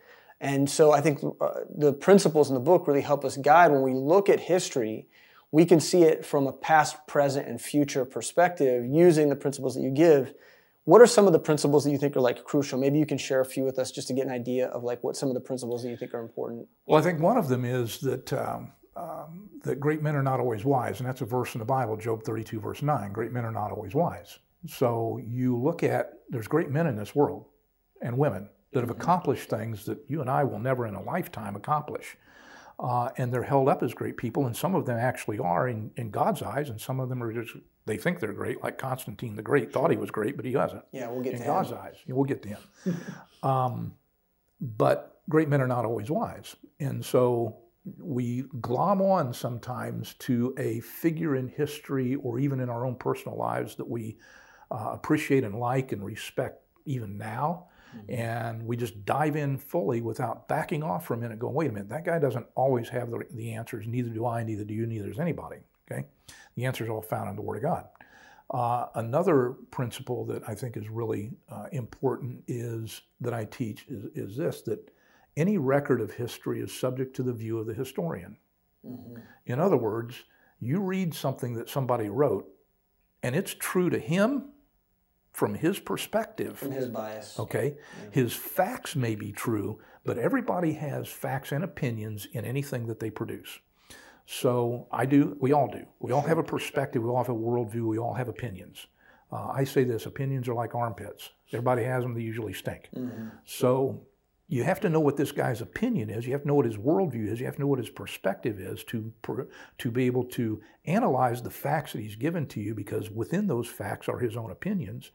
And 0.41 0.69
so, 0.69 0.91
I 0.91 1.01
think 1.01 1.21
uh, 1.41 1.49
the 1.69 1.91
principles 1.91 2.49
in 2.49 2.53
the 2.53 2.61
book 2.61 2.87
really 2.87 3.01
help 3.01 3.25
us 3.25 3.35
guide 3.35 3.71
when 3.71 3.81
we 3.81 3.93
look 3.93 4.29
at 4.29 4.39
history. 4.39 5.07
We 5.51 5.65
can 5.65 5.79
see 5.79 6.03
it 6.03 6.25
from 6.25 6.47
a 6.47 6.53
past, 6.53 7.07
present, 7.07 7.47
and 7.47 7.59
future 7.59 8.05
perspective 8.05 8.85
using 8.85 9.29
the 9.29 9.35
principles 9.35 9.75
that 9.75 9.81
you 9.81 9.91
give 9.91 10.33
what 10.89 11.01
are 11.01 11.07
some 11.07 11.27
of 11.27 11.33
the 11.33 11.39
principles 11.39 11.83
that 11.83 11.91
you 11.91 11.99
think 11.99 12.17
are 12.17 12.21
like 12.21 12.43
crucial? 12.43 12.79
Maybe 12.79 12.97
you 12.97 13.05
can 13.05 13.19
share 13.19 13.41
a 13.41 13.45
few 13.45 13.63
with 13.63 13.77
us 13.77 13.91
just 13.91 14.07
to 14.07 14.13
get 14.15 14.25
an 14.25 14.31
idea 14.31 14.69
of 14.69 14.83
like 14.83 15.03
what 15.03 15.15
some 15.15 15.29
of 15.29 15.35
the 15.35 15.39
principles 15.39 15.83
that 15.83 15.89
you 15.89 15.95
think 15.95 16.15
are 16.15 16.19
important. 16.19 16.67
Well, 16.87 16.99
I 16.99 17.03
think 17.03 17.19
one 17.19 17.37
of 17.37 17.47
them 17.47 17.63
is 17.63 17.99
that 17.99 18.33
um, 18.33 18.71
um, 18.95 19.49
that 19.63 19.79
great 19.79 20.01
men 20.01 20.15
are 20.15 20.23
not 20.23 20.39
always 20.39 20.65
wise, 20.65 20.99
and 20.99 21.07
that's 21.07 21.21
a 21.21 21.25
verse 21.25 21.53
in 21.53 21.59
the 21.59 21.65
Bible, 21.65 21.95
Job 21.95 22.23
32, 22.23 22.59
verse 22.59 22.81
9. 22.81 23.11
Great 23.11 23.31
men 23.31 23.45
are 23.45 23.51
not 23.51 23.71
always 23.71 23.93
wise. 23.93 24.39
So 24.67 25.21
you 25.23 25.55
look 25.55 25.83
at 25.83 26.13
there's 26.29 26.47
great 26.47 26.71
men 26.71 26.87
in 26.87 26.95
this 26.95 27.13
world 27.13 27.45
and 28.01 28.17
women 28.17 28.49
that 28.73 28.79
have 28.79 28.89
accomplished 28.89 29.47
things 29.47 29.85
that 29.85 29.99
you 30.07 30.21
and 30.21 30.29
I 30.29 30.43
will 30.43 30.59
never 30.59 30.87
in 30.87 30.95
a 30.95 31.03
lifetime 31.03 31.55
accomplish. 31.55 32.17
Uh, 32.79 33.09
and 33.17 33.33
they're 33.33 33.43
held 33.43 33.67
up 33.67 33.83
as 33.83 33.93
great 33.93 34.15
people, 34.15 34.45
and 34.45 34.55
some 34.55 34.73
of 34.73 34.85
them 34.85 34.97
actually 34.97 35.37
are 35.37 35.67
in, 35.67 35.91
in 35.97 36.09
God's 36.09 36.41
eyes, 36.41 36.69
and 36.69 36.79
some 36.79 37.01
of 37.01 37.09
them 37.09 37.21
are 37.21 37.33
just 37.33 37.53
they 37.85 37.97
think 37.97 38.19
they're 38.19 38.31
great, 38.31 38.63
like 38.63 38.77
Constantine 38.77 39.35
the 39.35 39.41
Great 39.41 39.73
thought 39.73 39.91
he 39.91 39.97
was 39.97 40.11
great, 40.11 40.37
but 40.37 40.45
he 40.45 40.55
wasn't. 40.55 40.83
Yeah, 40.91 41.09
we'll 41.09 41.21
get 41.21 41.33
in 41.33 41.39
to 41.39 41.45
God's 41.45 41.71
him. 41.71 41.77
eyes. 41.81 41.95
We'll 42.07 42.23
get 42.23 42.41
to 42.43 42.49
him. 42.49 42.59
um, 43.43 43.93
but 44.61 45.21
great 45.27 45.49
men 45.49 45.59
are 45.59 45.67
not 45.67 45.83
always 45.83 46.09
wise, 46.09 46.55
and 46.79 47.03
so 47.03 47.57
we 47.97 48.43
glom 48.61 49.01
on 49.01 49.33
sometimes 49.33 50.13
to 50.19 50.53
a 50.57 50.79
figure 50.81 51.35
in 51.35 51.47
history 51.47 52.15
or 52.15 52.39
even 52.39 52.59
in 52.59 52.69
our 52.69 52.85
own 52.85 52.95
personal 52.95 53.37
lives 53.37 53.75
that 53.75 53.89
we 53.89 54.17
uh, 54.71 54.91
appreciate 54.93 55.43
and 55.43 55.55
like 55.55 55.91
and 55.91 56.03
respect 56.05 56.63
even 56.85 57.17
now. 57.17 57.68
Mm-hmm. 57.95 58.21
And 58.21 58.65
we 58.65 58.77
just 58.77 59.05
dive 59.05 59.35
in 59.35 59.57
fully 59.57 60.01
without 60.01 60.47
backing 60.47 60.83
off 60.83 61.05
for 61.05 61.15
a 61.15 61.17
minute, 61.17 61.39
going, 61.39 61.53
wait 61.53 61.69
a 61.69 61.73
minute, 61.73 61.89
that 61.89 62.05
guy 62.05 62.19
doesn't 62.19 62.45
always 62.55 62.89
have 62.89 63.09
the, 63.09 63.23
the 63.33 63.53
answers. 63.53 63.87
Neither 63.87 64.09
do 64.09 64.25
I, 64.25 64.43
neither 64.43 64.63
do 64.63 64.73
you, 64.73 64.85
neither 64.85 65.07
does 65.07 65.19
anybody. 65.19 65.57
Okay? 65.91 66.05
The 66.55 66.65
answer 66.65 66.83
is 66.83 66.89
all 66.89 67.01
found 67.01 67.29
in 67.29 67.35
the 67.35 67.41
Word 67.41 67.57
of 67.57 67.63
God. 67.63 67.85
Uh, 68.51 68.87
another 68.95 69.55
principle 69.69 70.25
that 70.25 70.41
I 70.47 70.55
think 70.55 70.75
is 70.75 70.89
really 70.89 71.31
uh, 71.49 71.67
important 71.71 72.43
is 72.47 73.01
that 73.21 73.33
I 73.33 73.45
teach 73.45 73.85
is, 73.87 74.05
is, 74.15 74.35
this 74.35 74.63
that 74.63 74.91
any 75.37 75.59
record 75.59 76.01
of 76.01 76.11
history 76.11 76.59
is 76.59 76.73
subject 76.73 77.15
to 77.17 77.23
the 77.23 77.33
view 77.33 77.59
of 77.59 77.67
the 77.67 77.75
historian. 77.75 78.37
Mm-hmm. 78.85 79.17
In 79.45 79.59
other 79.59 79.77
words, 79.77 80.23
you 80.59 80.79
read 80.79 81.13
something 81.13 81.53
that 81.55 81.69
somebody 81.69 82.09
wrote, 82.09 82.47
and 83.21 83.35
it's 83.35 83.53
true 83.53 83.89
to 83.91 83.99
him 83.99 84.49
from 85.31 85.55
his 85.55 85.79
perspective. 85.79 86.57
From 86.57 86.71
his 86.71 86.87
bias. 86.87 87.39
Okay? 87.39 87.75
Yeah. 88.03 88.09
His 88.11 88.33
facts 88.33 88.95
may 88.95 89.15
be 89.15 89.31
true, 89.31 89.79
but 90.03 90.17
everybody 90.17 90.73
has 90.73 91.07
facts 91.07 91.51
and 91.51 91.63
opinions 91.63 92.27
in 92.33 92.45
anything 92.45 92.87
that 92.87 92.99
they 92.99 93.09
produce. 93.09 93.59
So 94.25 94.87
I 94.91 95.05
do, 95.05 95.37
we 95.39 95.53
all 95.53 95.67
do. 95.67 95.85
We 95.99 96.11
all 96.11 96.21
have 96.21 96.37
a 96.37 96.43
perspective, 96.43 97.03
we 97.03 97.09
all 97.09 97.17
have 97.17 97.29
a 97.29 97.33
worldview, 97.33 97.87
we 97.87 97.97
all 97.97 98.13
have 98.13 98.27
opinions. 98.27 98.87
Uh, 99.31 99.47
I 99.47 99.63
say 99.63 99.83
this 99.83 100.05
opinions 100.05 100.47
are 100.47 100.53
like 100.53 100.75
armpits. 100.75 101.29
Everybody 101.51 101.83
has 101.83 102.03
them, 102.03 102.13
they 102.13 102.21
usually 102.21 102.53
stink. 102.53 102.89
So 103.45 104.01
you 104.51 104.63
have 104.63 104.79
to 104.79 104.89
know 104.89 104.99
what 104.99 105.15
this 105.15 105.31
guy's 105.31 105.61
opinion 105.61 106.09
is. 106.09 106.25
You 106.25 106.33
have 106.33 106.41
to 106.41 106.47
know 106.47 106.55
what 106.55 106.65
his 106.65 106.77
worldview 106.77 107.31
is. 107.31 107.39
You 107.39 107.45
have 107.45 107.55
to 107.55 107.61
know 107.61 107.67
what 107.67 107.77
his 107.77 107.89
perspective 107.89 108.59
is 108.59 108.83
to, 108.85 109.13
to 109.77 109.91
be 109.91 110.07
able 110.07 110.23
to 110.23 110.59
analyze 110.85 111.43
the 111.43 111.51
facts 111.51 111.93
that 111.93 112.01
he's 112.01 112.15
given 112.15 112.47
to 112.47 112.59
you 112.59 112.73
because 112.73 113.11
within 113.11 113.45
those 113.45 113.67
facts 113.67 114.09
are 114.09 114.17
his 114.17 114.35
own 114.35 114.49
opinions. 114.49 115.11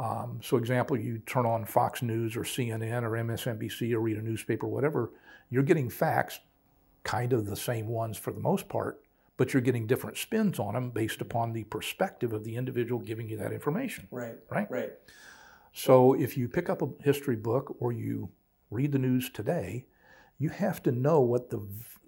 Um, 0.00 0.40
so, 0.42 0.56
example, 0.56 0.98
you 0.98 1.18
turn 1.18 1.46
on 1.46 1.64
Fox 1.64 2.02
News 2.02 2.36
or 2.36 2.40
CNN 2.40 3.04
or 3.04 3.10
MSNBC 3.10 3.92
or 3.92 4.00
read 4.00 4.16
a 4.16 4.22
newspaper, 4.22 4.66
whatever, 4.66 5.12
you're 5.48 5.62
getting 5.62 5.88
facts, 5.88 6.40
kind 7.04 7.32
of 7.32 7.46
the 7.46 7.56
same 7.56 7.86
ones 7.86 8.18
for 8.18 8.32
the 8.32 8.40
most 8.40 8.68
part, 8.68 9.00
but 9.36 9.52
you're 9.52 9.62
getting 9.62 9.86
different 9.86 10.16
spins 10.16 10.58
on 10.58 10.74
them 10.74 10.90
based 10.90 11.20
upon 11.20 11.52
the 11.52 11.64
perspective 11.64 12.32
of 12.32 12.44
the 12.44 12.56
individual 12.56 13.00
giving 13.00 13.28
you 13.28 13.36
that 13.36 13.52
information. 13.52 14.08
Right. 14.10 14.36
Right. 14.50 14.68
Right. 14.68 14.92
So, 15.72 16.14
if 16.14 16.36
you 16.36 16.48
pick 16.48 16.68
up 16.68 16.82
a 16.82 16.88
history 17.04 17.36
book 17.36 17.76
or 17.78 17.92
you 17.92 18.30
read 18.70 18.92
the 18.92 18.98
news 18.98 19.30
today, 19.30 19.86
you 20.38 20.48
have 20.50 20.82
to 20.84 20.92
know 20.92 21.20
what 21.20 21.50
the 21.50 21.60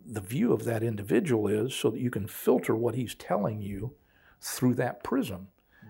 the 0.05 0.21
view 0.21 0.53
of 0.53 0.65
that 0.65 0.83
individual 0.83 1.47
is 1.47 1.73
so 1.75 1.89
that 1.89 2.01
you 2.01 2.11
can 2.11 2.27
filter 2.27 2.75
what 2.75 2.97
he's 2.97 3.15
telling 3.15 3.63
you 3.63 3.95
through 4.41 4.75
that 4.75 5.05
prism. 5.05 5.47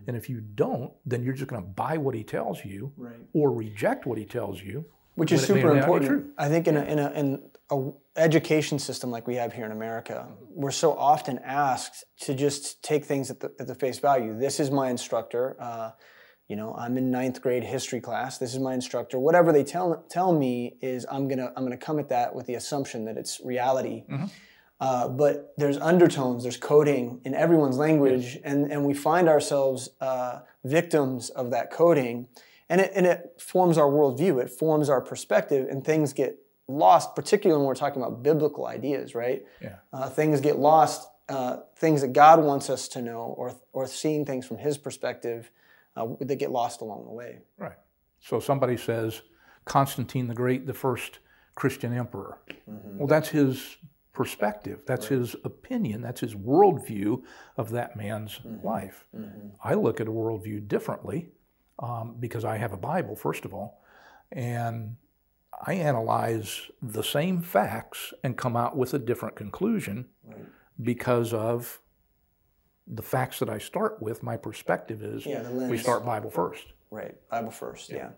And 0.06 0.14
if 0.16 0.28
you 0.28 0.40
don't, 0.42 0.92
then 1.06 1.22
you're 1.22 1.32
just 1.32 1.48
going 1.48 1.62
to 1.62 1.68
buy 1.68 1.96
what 1.96 2.14
he 2.14 2.22
tells 2.22 2.62
you 2.62 2.92
Right. 2.98 3.14
or 3.32 3.50
reject 3.52 4.04
what 4.04 4.18
he 4.18 4.26
tells 4.26 4.60
you. 4.62 4.84
Which 5.14 5.32
is 5.32 5.48
when 5.48 5.50
it 5.50 5.54
may 5.54 5.60
super 5.62 5.70
or 5.70 5.74
may 5.74 5.80
not 5.80 5.86
be 5.86 5.92
important. 5.92 6.10
true. 6.24 6.32
I 6.36 6.48
think 6.48 6.68
in 6.68 6.76
a, 6.76 6.82
in 6.84 6.98
a 6.98 7.10
in 7.12 7.42
a 7.70 7.90
education 8.16 8.78
system 8.78 9.10
like 9.10 9.26
we 9.26 9.36
have 9.36 9.52
here 9.54 9.64
in 9.64 9.72
America, 9.72 10.28
we're 10.50 10.70
so 10.72 10.92
often 10.94 11.38
asked 11.44 12.04
to 12.20 12.34
just 12.34 12.82
take 12.82 13.04
things 13.06 13.30
at 13.30 13.40
the, 13.40 13.50
at 13.60 13.66
the 13.66 13.74
face 13.74 13.98
value. 13.98 14.38
This 14.38 14.60
is 14.60 14.70
my 14.70 14.90
instructor. 14.90 15.56
Uh, 15.58 15.90
you 16.48 16.56
know, 16.56 16.74
I'm 16.76 16.98
in 16.98 17.10
ninth 17.10 17.40
grade 17.40 17.64
history 17.64 18.00
class. 18.00 18.38
This 18.38 18.52
is 18.52 18.60
my 18.60 18.74
instructor. 18.74 19.18
Whatever 19.18 19.52
they 19.52 19.64
tell 19.64 20.04
tell 20.08 20.32
me 20.32 20.76
is 20.80 21.06
I'm 21.10 21.28
gonna 21.28 21.52
I'm 21.56 21.64
gonna 21.64 21.76
come 21.76 21.98
at 21.98 22.08
that 22.10 22.34
with 22.34 22.46
the 22.46 22.54
assumption 22.54 23.04
that 23.06 23.16
it's 23.16 23.40
reality. 23.44 24.04
Uh, 24.82 25.08
but 25.08 25.54
there's 25.56 25.78
undertones, 25.78 26.42
there's 26.42 26.56
coding 26.56 27.20
in 27.24 27.34
everyone's 27.34 27.76
language, 27.76 28.36
and, 28.42 28.72
and 28.72 28.84
we 28.84 28.92
find 28.92 29.28
ourselves 29.28 29.88
uh, 30.00 30.40
victims 30.64 31.30
of 31.30 31.52
that 31.52 31.70
coding, 31.70 32.26
and 32.68 32.80
it, 32.80 32.90
and 32.96 33.06
it 33.06 33.30
forms 33.38 33.78
our 33.78 33.86
worldview, 33.86 34.42
it 34.42 34.50
forms 34.50 34.88
our 34.88 35.00
perspective, 35.00 35.68
and 35.70 35.84
things 35.84 36.12
get 36.12 36.36
lost, 36.66 37.14
particularly 37.14 37.60
when 37.60 37.68
we're 37.68 37.76
talking 37.76 38.02
about 38.02 38.24
biblical 38.24 38.66
ideas, 38.66 39.14
right? 39.14 39.44
Yeah. 39.60 39.76
Uh, 39.92 40.08
things 40.08 40.40
get 40.40 40.58
lost, 40.58 41.08
uh, 41.28 41.58
things 41.76 42.00
that 42.00 42.12
God 42.12 42.42
wants 42.42 42.68
us 42.68 42.88
to 42.88 43.02
know, 43.02 43.36
or, 43.38 43.54
or 43.72 43.86
seeing 43.86 44.26
things 44.26 44.44
from 44.44 44.58
His 44.58 44.78
perspective 44.78 45.52
uh, 45.96 46.06
that 46.20 46.36
get 46.36 46.50
lost 46.50 46.80
along 46.80 47.04
the 47.04 47.12
way. 47.12 47.38
Right. 47.58 47.76
So 48.20 48.40
somebody 48.40 48.76
says 48.76 49.22
Constantine 49.64 50.28
the 50.28 50.34
Great, 50.34 50.66
the 50.66 50.74
first 50.74 51.18
Christian 51.54 51.96
emperor. 51.96 52.38
Well, 52.66 53.06
that's 53.06 53.28
his 53.28 53.76
perspective. 54.12 54.80
That's 54.86 55.06
his 55.06 55.34
opinion. 55.44 56.02
That's 56.02 56.20
his 56.20 56.34
worldview 56.34 57.22
of 57.56 57.70
that 57.70 57.96
man's 57.96 58.40
life. 58.62 59.06
I 59.62 59.74
look 59.74 60.00
at 60.00 60.08
a 60.08 60.10
worldview 60.10 60.68
differently 60.68 61.30
um, 61.78 62.16
because 62.20 62.44
I 62.44 62.56
have 62.56 62.72
a 62.72 62.76
Bible, 62.76 63.16
first 63.16 63.44
of 63.44 63.54
all, 63.54 63.82
and 64.30 64.96
I 65.66 65.74
analyze 65.74 66.70
the 66.80 67.02
same 67.02 67.42
facts 67.42 68.12
and 68.24 68.36
come 68.36 68.56
out 68.56 68.76
with 68.76 68.94
a 68.94 68.98
different 68.98 69.36
conclusion 69.36 70.06
because 70.82 71.32
of 71.32 71.80
the 72.92 73.02
facts 73.02 73.38
that 73.38 73.48
I 73.48 73.58
start 73.58 74.00
with. 74.02 74.22
My 74.22 74.36
perspective 74.36 75.02
is 75.02 75.24
Yeah, 75.24 75.48
we 75.50 75.78
start 75.78 76.04
Bible 76.04 76.30
first. 76.30 76.64
Right, 76.90 77.14
Bible 77.30 77.50
first, 77.50 77.90
yeah. 77.90 78.10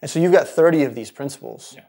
And 0.00 0.10
so 0.10 0.20
you've 0.20 0.32
got 0.32 0.46
30 0.46 0.84
of 0.84 0.94
these 0.94 1.10
principles. 1.10 1.72
Yeah. 1.74 1.84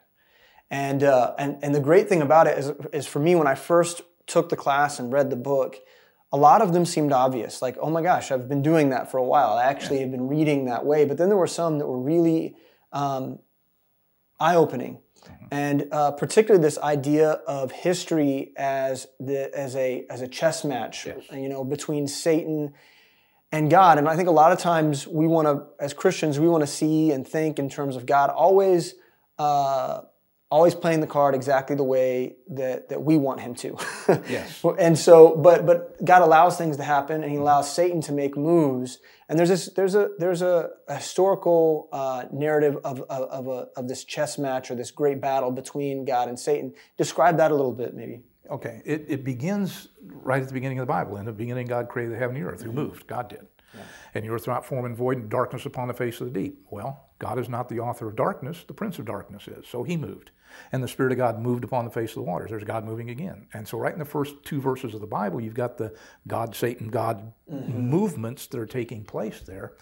And, 0.71 1.03
uh, 1.03 1.35
and, 1.37 1.57
and 1.61 1.75
the 1.75 1.79
great 1.79 2.09
thing 2.09 2.21
about 2.21 2.47
it 2.47 2.57
is, 2.57 2.71
is 2.91 3.05
for 3.05 3.19
me, 3.19 3.35
when 3.35 3.45
I 3.45 3.55
first 3.55 4.01
took 4.25 4.49
the 4.49 4.55
class 4.55 4.99
and 4.99 5.13
read 5.13 5.29
the 5.29 5.35
book, 5.35 5.77
a 6.31 6.37
lot 6.37 6.61
of 6.61 6.73
them 6.73 6.85
seemed 6.85 7.11
obvious. 7.11 7.61
Like, 7.61 7.77
oh 7.79 7.89
my 7.89 8.01
gosh, 8.01 8.31
I've 8.31 8.49
been 8.49 8.63
doing 8.63 8.89
that 8.89 9.11
for 9.11 9.17
a 9.17 9.23
while. 9.23 9.53
I 9.53 9.65
actually 9.65 9.99
have 9.99 10.11
been 10.11 10.27
reading 10.27 10.65
that 10.65 10.85
way. 10.85 11.05
But 11.05 11.17
then 11.17 11.29
there 11.29 11.37
were 11.37 11.47
some 11.47 11.77
that 11.77 11.87
were 11.87 11.99
really 11.99 12.55
um, 12.91 13.39
eye 14.39 14.55
opening. 14.55 14.99
And 15.51 15.87
uh, 15.91 16.11
particularly 16.11 16.61
this 16.61 16.77
idea 16.77 17.31
of 17.47 17.71
history 17.71 18.51
as 18.57 19.07
the 19.19 19.55
as 19.57 19.75
a 19.75 20.05
as 20.09 20.21
a 20.21 20.27
chess 20.27 20.63
match, 20.63 21.07
you 21.31 21.49
know, 21.49 21.63
between 21.63 22.07
Satan 22.07 22.73
and 23.51 23.69
God. 23.69 23.97
And 23.97 24.07
I 24.07 24.15
think 24.15 24.27
a 24.27 24.31
lot 24.31 24.51
of 24.51 24.59
times 24.59 25.07
we 25.07 25.27
want 25.27 25.47
to, 25.47 25.65
as 25.83 25.93
Christians, 25.93 26.39
we 26.39 26.47
want 26.47 26.61
to 26.61 26.67
see 26.67 27.11
and 27.11 27.27
think 27.27 27.57
in 27.57 27.69
terms 27.69 27.95
of 27.95 28.05
God 28.05 28.29
always, 28.29 28.95
uh, 29.39 30.01
always 30.55 30.73
playing 30.73 31.01
the 31.01 31.07
card 31.17 31.35
exactly 31.35 31.75
the 31.75 31.83
way 31.97 32.35
that, 32.47 32.89
that 32.89 33.01
we 33.03 33.15
want 33.17 33.39
Him 33.41 33.53
to. 33.55 33.69
Yes. 34.29 34.63
and 34.79 34.97
so, 34.97 35.35
but 35.35 35.65
but 35.65 35.79
God 36.11 36.21
allows 36.21 36.57
things 36.57 36.77
to 36.77 36.83
happen, 36.83 37.21
and 37.23 37.31
He 37.31 37.37
allows 37.37 37.65
Satan 37.79 37.99
to 38.01 38.11
make 38.11 38.37
moves. 38.37 38.99
And 39.27 39.37
there's 39.37 39.49
this, 39.49 39.65
there's 39.77 39.95
a 39.95 40.09
there's 40.17 40.41
a, 40.41 40.69
a 40.87 40.95
historical 40.95 41.89
uh, 41.91 42.25
narrative 42.31 42.75
of 42.83 43.01
of 43.01 43.23
of, 43.39 43.47
a, 43.47 43.59
of 43.79 43.87
this 43.87 44.03
chess 44.05 44.37
match 44.37 44.71
or 44.71 44.75
this 44.75 44.91
great 44.91 45.19
battle 45.19 45.51
between 45.51 46.05
God 46.05 46.29
and 46.29 46.39
Satan. 46.39 46.73
Describe 46.97 47.35
that 47.37 47.51
a 47.51 47.55
little 47.55 47.73
bit, 47.83 47.93
maybe. 47.93 48.21
Okay, 48.49 48.81
it, 48.85 49.05
it 49.07 49.23
begins 49.23 49.89
right 50.29 50.41
at 50.41 50.47
the 50.47 50.53
beginning 50.53 50.79
of 50.79 50.83
the 50.87 50.93
Bible. 50.93 51.17
In 51.17 51.25
the 51.25 51.33
beginning, 51.33 51.65
God 51.67 51.89
created 51.89 52.13
the 52.13 52.19
heaven 52.19 52.35
and 52.35 52.45
the 52.45 52.49
earth. 52.49 52.61
Who 52.61 52.69
Mm-hmm. 52.69 52.79
moved? 52.79 53.07
God 53.07 53.27
did. 53.29 53.45
And 54.13 54.23
the 54.23 54.29
earth 54.29 54.47
without 54.47 54.65
form 54.65 54.85
and 54.85 54.95
void, 54.95 55.17
and 55.17 55.29
darkness 55.29 55.65
upon 55.65 55.89
the 55.89 55.93
face 55.93 56.21
of 56.21 56.31
the 56.31 56.39
deep. 56.41 56.53
Well, 56.69 57.09
God 57.19 57.37
is 57.37 57.49
not 57.49 57.67
the 57.67 57.79
author 57.81 58.07
of 58.07 58.15
darkness, 58.15 58.63
the 58.65 58.73
prince 58.73 58.97
of 58.99 59.05
darkness 59.05 59.47
is. 59.49 59.67
So 59.67 59.83
he 59.83 59.97
moved. 59.97 60.31
And 60.71 60.83
the 60.83 60.87
Spirit 60.87 61.11
of 61.11 61.17
God 61.17 61.39
moved 61.39 61.63
upon 61.63 61.85
the 61.85 61.91
face 61.91 62.11
of 62.11 62.15
the 62.15 62.21
waters. 62.23 62.49
There's 62.49 62.63
God 62.63 62.85
moving 62.85 63.09
again. 63.09 63.47
And 63.53 63.67
so, 63.67 63.77
right 63.77 63.93
in 63.93 63.99
the 63.99 64.05
first 64.05 64.35
two 64.43 64.61
verses 64.61 64.93
of 64.93 65.01
the 65.01 65.07
Bible, 65.07 65.41
you've 65.41 65.53
got 65.53 65.77
the 65.77 65.93
God, 66.27 66.55
Satan, 66.55 66.89
God 66.89 67.33
movements 67.49 68.47
that 68.47 68.59
are 68.59 68.65
taking 68.65 69.03
place 69.03 69.41
there. 69.41 69.73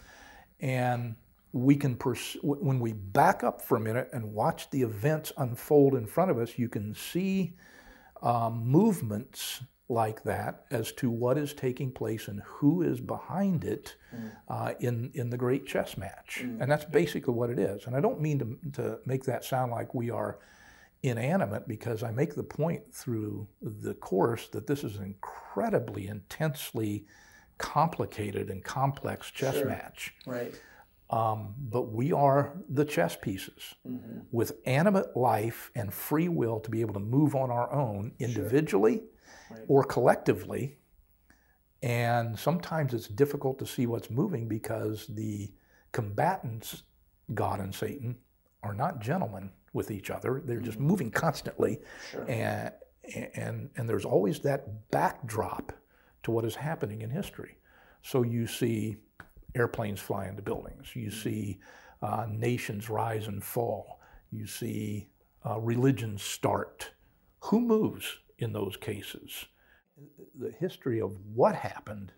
And 0.59 1.15
we 1.51 1.75
can, 1.75 1.95
pers- 1.95 2.37
when 2.41 2.79
we 2.79 2.93
back 2.93 3.43
up 3.43 3.61
for 3.61 3.77
a 3.77 3.79
minute 3.79 4.09
and 4.13 4.33
watch 4.33 4.69
the 4.71 4.81
events 4.81 5.31
unfold 5.37 5.95
in 5.95 6.05
front 6.05 6.31
of 6.31 6.39
us, 6.39 6.57
you 6.57 6.67
can 6.67 6.95
see 6.95 7.53
um, 8.21 8.65
movements 8.65 9.61
like 9.89 10.23
that 10.23 10.65
as 10.71 10.91
to 10.93 11.09
what 11.09 11.37
is 11.37 11.53
taking 11.53 11.91
place 11.91 12.27
and 12.27 12.41
who 12.43 12.81
is 12.81 12.99
behind 12.99 13.63
it 13.65 13.95
uh, 14.47 14.73
in, 14.79 15.11
in 15.13 15.29
the 15.29 15.37
great 15.37 15.65
chess 15.65 15.97
match. 15.97 16.39
And 16.41 16.71
that's 16.71 16.85
basically 16.85 17.33
what 17.33 17.49
it 17.49 17.59
is. 17.59 17.85
And 17.85 17.95
I 17.95 17.99
don't 17.99 18.21
mean 18.21 18.39
to, 18.39 18.71
to 18.81 18.99
make 19.05 19.25
that 19.25 19.43
sound 19.43 19.71
like 19.71 19.93
we 19.93 20.09
are 20.09 20.39
inanimate 21.03 21.67
because 21.67 22.01
I 22.01 22.11
make 22.11 22.33
the 22.33 22.43
point 22.43 22.93
through 22.93 23.47
the 23.61 23.93
course 23.95 24.47
that 24.49 24.67
this 24.67 24.83
is 24.85 24.95
an 24.95 25.03
incredibly 25.03 26.07
intensely 26.07 27.05
complicated 27.57 28.49
and 28.49 28.63
complex 28.63 29.29
chess 29.31 29.55
Sure. 29.55 29.65
match. 29.67 30.13
Right. 30.25 30.53
Um, 31.09 31.53
but 31.59 31.91
we 31.91 32.11
are 32.11 32.53
the 32.69 32.85
chess 32.85 33.15
pieces 33.21 33.75
with 34.31 34.53
animate 34.65 35.15
life 35.15 35.69
and 35.75 35.93
free 35.93 36.29
will 36.29 36.59
to 36.61 36.71
be 36.71 36.81
able 36.81 36.93
to 36.95 36.99
move 36.99 37.35
on 37.35 37.51
our 37.51 37.71
own 37.71 38.13
individually 38.19 39.03
or 39.67 39.83
collectively. 39.83 40.77
And 41.81 42.37
sometimes 42.39 42.93
it's 42.93 43.07
difficult 43.07 43.59
to 43.59 43.65
see 43.65 43.87
what's 43.87 44.09
moving 44.09 44.47
because 44.47 45.05
the 45.07 45.51
combatants, 45.91 46.83
God 47.33 47.59
and 47.59 47.73
Satan, 47.75 48.17
are 48.63 48.73
not 48.73 49.01
gentlemen 49.01 49.51
with 49.73 49.91
each 49.91 50.09
other. 50.09 50.41
They're 50.45 50.59
just 50.59 50.79
moving 50.79 51.11
constantly. 51.11 51.79
And, 52.27 52.71
and, 53.35 53.69
and 53.75 53.89
there's 53.89 54.05
always 54.05 54.39
that 54.39 54.89
backdrop 54.91 55.73
to 56.23 56.31
what 56.31 56.45
is 56.45 56.55
happening 56.55 57.01
in 57.01 57.09
history. 57.09 57.57
So 58.01 58.23
you 58.23 58.47
see 58.47 58.97
airplanes 59.55 59.99
fly 59.99 60.27
into 60.27 60.41
buildings. 60.41 60.95
You 60.95 61.11
see 61.11 61.59
uh, 62.01 62.27
nations 62.29 62.89
rise 62.89 63.27
and 63.27 63.43
fall. 63.43 63.99
You 64.31 64.47
see 64.47 65.07
uh, 65.45 65.59
religions 65.59 66.23
start. 66.23 66.91
Who 67.41 67.59
moves 67.59 68.19
in 68.39 68.53
those 68.53 68.77
cases? 68.77 69.45
The 70.39 70.51
history 70.51 70.99
of 71.01 71.17
what 71.33 71.55
happened 71.55 72.11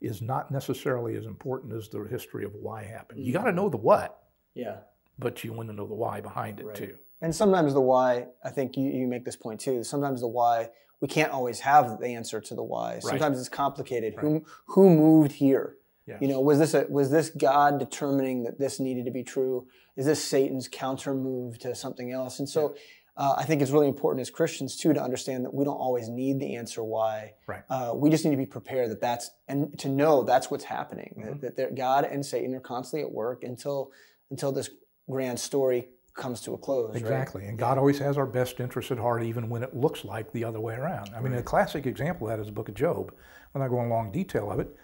is 0.00 0.20
not 0.20 0.50
necessarily 0.50 1.16
as 1.16 1.24
important 1.26 1.72
as 1.72 1.88
the 1.88 2.02
history 2.04 2.44
of 2.44 2.54
why 2.54 2.84
happened. 2.84 3.24
You 3.24 3.32
got 3.32 3.44
to 3.44 3.52
know 3.52 3.68
the 3.68 3.76
what, 3.78 4.22
Yeah. 4.54 4.78
but 5.18 5.42
you 5.42 5.52
want 5.52 5.68
to 5.70 5.74
know 5.74 5.86
the 5.86 5.94
why 5.94 6.20
behind 6.20 6.60
it 6.60 6.74
too. 6.74 6.98
And 7.22 7.34
sometimes 7.34 7.72
the 7.72 7.80
why, 7.80 8.26
I 8.44 8.50
think 8.50 8.76
you, 8.76 8.90
you 8.90 9.06
make 9.06 9.24
this 9.24 9.36
point 9.36 9.60
too. 9.60 9.82
Sometimes 9.82 10.20
the 10.20 10.28
why, 10.28 10.68
we 11.00 11.08
can't 11.08 11.32
always 11.32 11.60
have 11.60 11.98
the 11.98 12.08
answer 12.08 12.40
to 12.40 12.54
the 12.54 12.62
why. 12.62 12.98
Sometimes 12.98 13.38
it's 13.38 13.48
complicated. 13.48 14.14
Who 14.18 14.44
who 14.66 14.90
moved 14.90 15.32
here? 15.32 15.76
Yes. 16.06 16.18
You 16.20 16.28
know, 16.28 16.40
was 16.40 16.58
this 16.58 16.74
a, 16.74 16.86
was 16.90 17.10
this 17.10 17.30
God 17.30 17.78
determining 17.78 18.42
that 18.44 18.58
this 18.58 18.78
needed 18.78 19.06
to 19.06 19.10
be 19.10 19.22
true? 19.22 19.66
Is 19.96 20.04
this 20.04 20.22
Satan's 20.22 20.68
counter 20.68 21.14
move 21.14 21.58
to 21.60 21.74
something 21.74 22.12
else? 22.12 22.38
And 22.40 22.48
so, 22.48 22.74
uh, 23.16 23.34
I 23.36 23.44
think 23.44 23.62
it's 23.62 23.70
really 23.70 23.86
important 23.88 24.20
as 24.20 24.30
Christians 24.30 24.76
too 24.76 24.92
to 24.92 25.02
understand 25.02 25.44
that 25.44 25.54
we 25.54 25.64
don't 25.64 25.76
always 25.76 26.08
need 26.08 26.40
the 26.40 26.56
answer 26.56 26.82
why. 26.82 27.34
Right. 27.46 27.62
Uh, 27.70 27.92
we 27.94 28.10
just 28.10 28.24
need 28.24 28.32
to 28.32 28.36
be 28.36 28.46
prepared 28.46 28.90
that 28.90 29.00
that's 29.00 29.30
and 29.46 29.78
to 29.78 29.88
know 29.88 30.24
that's 30.24 30.50
what's 30.50 30.64
happening. 30.64 31.14
Mhm. 31.18 31.40
That, 31.40 31.56
that 31.56 31.74
God 31.76 32.04
and 32.04 32.24
Satan 32.26 32.54
are 32.54 32.60
constantly 32.60 33.06
at 33.06 33.12
work 33.12 33.44
until 33.44 33.92
until 34.30 34.50
this 34.50 34.70
grand 35.08 35.38
story 35.38 35.90
comes 36.14 36.40
to 36.42 36.54
a 36.54 36.58
close. 36.58 36.90
right? 36.90 37.00
Exactly. 37.00 37.44
And 37.46 37.58
God 37.58 37.76
always 37.76 37.98
has 37.98 38.16
our 38.16 38.26
best 38.26 38.60
interests 38.60 38.90
at 38.92 38.98
heart, 38.98 39.22
even 39.24 39.48
when 39.48 39.62
it 39.62 39.74
looks 39.74 40.04
like 40.04 40.32
the 40.32 40.44
other 40.44 40.60
way 40.60 40.74
around. 40.74 41.10
I 41.14 41.20
mean, 41.20 41.34
a 41.34 41.42
classic 41.42 41.86
example 41.86 42.28
of 42.28 42.36
that 42.36 42.40
is 42.40 42.46
the 42.46 42.52
book 42.52 42.68
of 42.68 42.74
Job. 42.74 43.12
When 43.52 43.62
I 43.62 43.68
go 43.68 43.82
in 43.82 43.88
long 43.90 44.10
detail 44.12 44.50
of 44.50 44.60
it, 44.60 44.74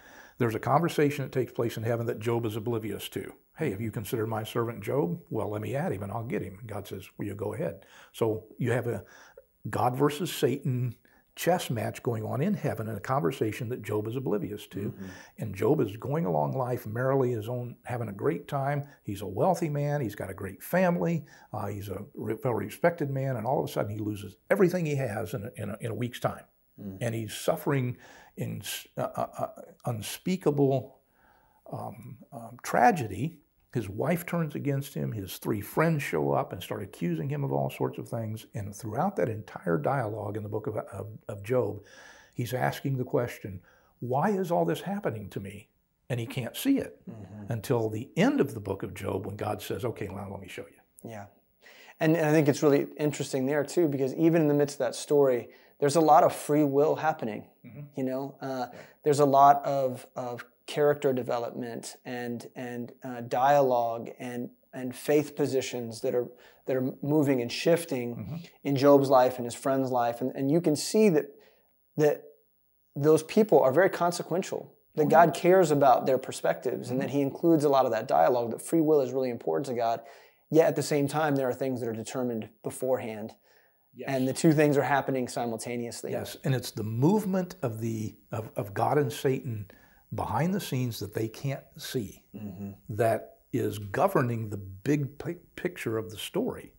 there's 0.41 0.55
a 0.55 0.59
conversation 0.59 1.23
that 1.23 1.31
takes 1.31 1.51
place 1.51 1.77
in 1.77 1.83
heaven 1.83 2.05
that 2.07 2.19
Job 2.19 2.45
is 2.45 2.55
oblivious 2.55 3.07
to. 3.09 3.33
Hey, 3.57 3.69
have 3.69 3.81
you 3.81 3.91
considered 3.91 4.27
my 4.27 4.43
servant 4.43 4.83
Job? 4.83 5.19
Well, 5.29 5.49
let 5.51 5.61
me 5.61 5.75
add 5.75 5.91
him 5.91 6.03
and 6.03 6.11
I'll 6.11 6.23
get 6.23 6.41
him. 6.41 6.59
God 6.65 6.87
says, 6.87 7.07
Will 7.17 7.25
you 7.25 7.35
go 7.35 7.53
ahead? 7.53 7.85
So 8.11 8.45
you 8.57 8.71
have 8.71 8.87
a 8.87 9.03
God 9.69 9.95
versus 9.95 10.33
Satan 10.33 10.95
chess 11.35 11.69
match 11.69 12.03
going 12.03 12.23
on 12.23 12.41
in 12.41 12.53
heaven 12.53 12.87
in 12.89 12.95
a 12.95 12.99
conversation 12.99 13.69
that 13.69 13.81
Job 13.83 14.07
is 14.07 14.15
oblivious 14.15 14.67
to. 14.67 14.93
And 15.37 15.55
Job 15.55 15.79
is 15.79 15.95
going 15.97 16.25
along 16.25 16.53
life 16.53 16.85
merrily, 16.85 17.31
his 17.31 17.47
own, 17.47 17.75
having 17.83 18.09
a 18.09 18.13
great 18.13 18.47
time. 18.47 18.83
He's 19.03 19.21
a 19.21 19.27
wealthy 19.27 19.69
man. 19.69 20.01
He's 20.01 20.15
got 20.15 20.29
a 20.29 20.33
great 20.33 20.61
family. 20.61 21.25
Uh, 21.53 21.67
he's 21.67 21.87
a 21.89 22.03
re- 22.15 22.35
well-respected 22.43 23.09
man, 23.09 23.37
and 23.37 23.47
all 23.47 23.63
of 23.63 23.69
a 23.69 23.71
sudden 23.71 23.91
he 23.91 23.99
loses 23.99 24.35
everything 24.49 24.85
he 24.85 24.95
has 24.95 25.33
in 25.33 25.45
a, 25.45 25.61
in 25.61 25.69
a, 25.69 25.77
in 25.79 25.91
a 25.91 25.95
week's 25.95 26.19
time, 26.19 26.43
and 26.99 27.15
he's 27.15 27.33
suffering 27.33 27.97
in 28.37 28.61
uh, 28.97 29.01
uh, 29.01 29.27
uh, 29.37 29.47
unspeakable 29.85 30.99
um, 31.71 32.17
um, 32.31 32.57
tragedy. 32.63 33.39
His 33.73 33.87
wife 33.87 34.25
turns 34.25 34.55
against 34.55 34.93
him. 34.93 35.11
His 35.11 35.37
three 35.37 35.61
friends 35.61 36.03
show 36.03 36.31
up 36.31 36.51
and 36.51 36.61
start 36.61 36.83
accusing 36.83 37.29
him 37.29 37.43
of 37.43 37.53
all 37.53 37.69
sorts 37.69 37.97
of 37.97 38.09
things. 38.09 38.45
And 38.53 38.75
throughout 38.75 39.15
that 39.15 39.29
entire 39.29 39.77
dialogue 39.77 40.35
in 40.35 40.43
the 40.43 40.49
book 40.49 40.67
of, 40.67 40.77
of, 40.77 41.07
of 41.29 41.43
Job, 41.43 41.81
he's 42.35 42.53
asking 42.53 42.97
the 42.97 43.05
question, 43.05 43.61
Why 43.99 44.31
is 44.31 44.51
all 44.51 44.65
this 44.65 44.81
happening 44.81 45.29
to 45.29 45.39
me? 45.39 45.69
And 46.09 46.19
he 46.19 46.25
can't 46.25 46.57
see 46.57 46.77
it 46.77 47.01
until 47.47 47.89
the 47.89 48.09
end 48.17 48.41
of 48.41 48.53
the 48.53 48.59
book 48.59 48.83
of 48.83 48.93
Job 48.93 49.25
when 49.25 49.37
God 49.37 49.61
says, 49.61 49.85
Okay, 49.85 50.07
now 50.07 50.27
let 50.29 50.41
me 50.41 50.49
show 50.49 50.63
you. 50.63 51.09
Yeah. 51.09 51.25
And, 52.01 52.17
and 52.17 52.25
I 52.25 52.31
think 52.31 52.49
it's 52.49 52.63
really 52.63 52.87
interesting 52.97 53.45
there 53.45 53.63
too, 53.63 53.87
because 53.87 54.13
even 54.15 54.41
in 54.41 54.47
the 54.49 54.53
midst 54.53 54.75
of 54.75 54.79
that 54.79 54.95
story, 54.95 55.49
there's 55.81 55.97
a 55.97 56.01
lot 56.01 56.23
of 56.23 56.33
free 56.33 56.63
will 56.63 56.95
happening. 56.95 57.43
You 57.97 58.03
know, 58.03 58.35
uh, 58.39 58.67
there's 59.03 59.19
a 59.19 59.25
lot 59.25 59.65
of, 59.65 60.07
of 60.15 60.45
character 60.67 61.11
development 61.11 61.97
and 62.05 62.47
and 62.55 62.93
uh, 63.03 63.21
dialogue 63.21 64.09
and 64.19 64.49
and 64.73 64.95
faith 64.95 65.35
positions 65.35 65.99
that 66.01 66.15
are 66.15 66.27
that 66.67 66.77
are 66.77 66.93
moving 67.01 67.41
and 67.41 67.51
shifting 67.51 68.41
in 68.63 68.77
Job's 68.77 69.09
life 69.09 69.35
and 69.35 69.43
his 69.43 69.55
friend's 69.55 69.91
life, 69.91 70.21
and, 70.21 70.31
and 70.35 70.49
you 70.49 70.61
can 70.61 70.77
see 70.77 71.09
that 71.09 71.25
that 71.97 72.23
those 72.95 73.23
people 73.23 73.59
are 73.59 73.73
very 73.73 73.89
consequential. 73.89 74.73
That 74.95 75.09
God 75.09 75.33
cares 75.33 75.71
about 75.71 76.05
their 76.05 76.17
perspectives, 76.17 76.89
and 76.89 76.99
that 77.01 77.09
He 77.09 77.21
includes 77.21 77.63
a 77.63 77.69
lot 77.69 77.85
of 77.85 77.91
that 77.91 78.07
dialogue. 78.07 78.51
That 78.51 78.61
free 78.61 78.81
will 78.81 79.01
is 79.01 79.13
really 79.13 79.29
important 79.29 79.65
to 79.67 79.73
God. 79.73 80.01
Yet 80.49 80.67
at 80.67 80.75
the 80.75 80.83
same 80.83 81.07
time, 81.07 81.35
there 81.35 81.47
are 81.47 81.53
things 81.53 81.79
that 81.79 81.87
are 81.87 81.93
determined 81.93 82.49
beforehand, 82.61 83.33
and 84.07 84.27
the 84.27 84.33
two 84.33 84.53
things 84.53 84.77
are 84.77 84.83
happening 84.83 85.27
simultaneously. 85.27 86.11
Yes, 86.11 86.37
and 86.43 86.55
it's 86.55 86.71
the 86.71 86.83
movement 86.83 87.55
of 87.61 87.79
the 87.79 88.15
of, 88.31 88.49
of 88.55 88.73
God 88.73 88.97
and 88.97 89.11
Satan 89.11 89.69
behind 90.13 90.53
the 90.53 90.59
scenes 90.59 90.99
that 90.99 91.13
they 91.13 91.27
can't 91.27 91.63
see 91.77 92.23
mm-hmm. 92.35 92.71
that 92.89 93.37
is 93.53 93.79
governing 93.79 94.49
the 94.49 94.57
big 94.57 95.17
pi- 95.17 95.37
picture 95.55 95.97
of 95.97 96.09
the 96.09 96.17
story, 96.17 96.73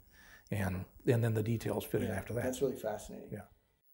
and 0.50 0.84
and 1.06 1.22
then 1.22 1.34
the 1.34 1.42
details 1.42 1.84
fit 1.84 2.02
in 2.02 2.10
after 2.10 2.32
that. 2.34 2.44
That's 2.44 2.62
really 2.62 2.76
fascinating. 2.76 3.28
Yeah. 3.32 3.40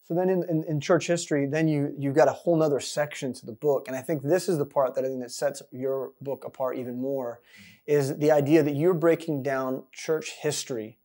So 0.05 0.15
then 0.15 0.31
in, 0.31 0.43
in, 0.49 0.64
in 0.64 0.81
church 0.81 1.07
history, 1.07 1.47
then 1.47 1.69
you 1.69 1.95
you've 1.99 2.14
got 2.14 2.29
a 2.29 2.33
whole 2.33 2.57
nother 2.57 2.81
section 2.81 3.33
to 3.35 3.45
the 3.45 3.53
book. 3.53 3.88
And 3.88 3.97
I 3.97 4.01
think 4.01 4.23
this 4.23 4.49
is 4.49 4.57
the 4.57 4.64
part 4.64 4.95
that 4.95 5.05
I 5.05 5.09
think 5.09 5.21
that 5.21 5.33
sets 5.33 5.62
your 5.71 6.12
book 6.23 6.45
apart 6.47 6.79
even 6.79 6.99
more, 6.99 7.40
mm-hmm. 7.42 7.99
is 7.99 8.16
the 8.16 8.31
idea 8.31 8.62
that 8.62 8.75
you're 8.75 8.95
breaking 8.95 9.42
down 9.42 9.85
church 9.92 10.31
history 10.40 10.99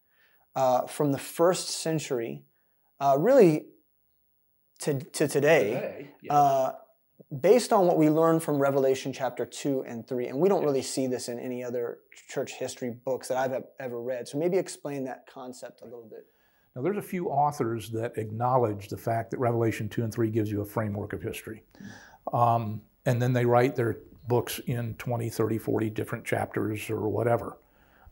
uh, 0.56 0.86
from 0.88 1.12
the 1.12 1.18
first 1.18 1.70
century, 1.70 2.44
uh, 3.00 3.16
really 3.20 3.66
to, 4.80 5.00
to 5.00 5.28
today, 5.28 6.10
uh, 6.30 6.74
based 7.42 7.74
on 7.74 7.88
what 7.88 7.98
we 7.98 8.10
learn 8.10 8.40
from 8.40 8.60
Revelation 8.60 9.14
chapter 9.14 9.46
2 9.46 9.86
and 9.88 10.08
3. 10.08 10.28
And 10.28 10.40
we 10.40 10.50
don't 10.50 10.64
really 10.64 10.82
see 10.82 11.08
this 11.08 11.30
in 11.30 11.40
any 11.40 11.64
other 11.64 12.00
church 12.30 12.54
history 12.54 12.92
books 12.92 13.30
that 13.30 13.38
I've 13.38 13.64
ever 13.80 14.02
read. 14.02 14.28
So 14.28 14.38
maybe 14.38 14.58
explain 14.58 15.06
that 15.06 15.26
concept 15.32 15.82
a 15.82 15.86
little 15.86 16.08
bit. 16.10 16.26
Now, 16.76 16.82
there's 16.82 16.98
a 16.98 17.02
few 17.02 17.30
authors 17.30 17.90
that 17.92 18.18
acknowledge 18.18 18.88
the 18.88 18.98
fact 18.98 19.32
that 19.32 19.40
Revelation 19.40 19.88
2 19.90 20.04
and 20.04 20.14
3 20.14 20.30
gives 20.30 20.52
you 20.52 20.62
a 20.62 20.66
framework 20.66 21.14
of 21.14 21.22
history. 21.22 21.64
Um, 22.34 22.82
and 23.06 23.22
then 23.22 23.34
they 23.34 23.46
write 23.46 23.76
their 23.76 24.00
books 24.28 24.60
in 24.66 24.96
20, 24.96 25.30
30, 25.30 25.58
40 25.58 25.90
different 25.92 26.26
chapters 26.26 26.90
or 26.90 27.08
whatever. 27.10 27.58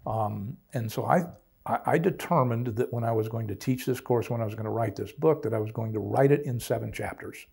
Um, 0.06 0.58
and 0.74 0.92
so 0.92 1.06
I, 1.06 1.26
I, 1.66 1.80
I 1.86 1.98
determined 1.98 2.68
that 2.68 2.92
when 2.94 3.04
I 3.04 3.12
was 3.12 3.28
going 3.28 3.48
to 3.48 3.56
teach 3.56 3.86
this 3.86 4.00
course, 4.00 4.30
when 4.30 4.42
I 4.42 4.46
was 4.46 4.56
going 4.56 4.66
to 4.66 4.72
write 4.72 4.96
this 4.96 5.12
book, 5.12 5.44
that 5.44 5.54
I 5.54 5.60
was 5.60 5.72
going 5.72 5.94
to 5.94 6.00
write 6.00 6.32
it 6.32 6.46
in 6.46 6.60
seven 6.60 6.92
chapters. 6.92 7.46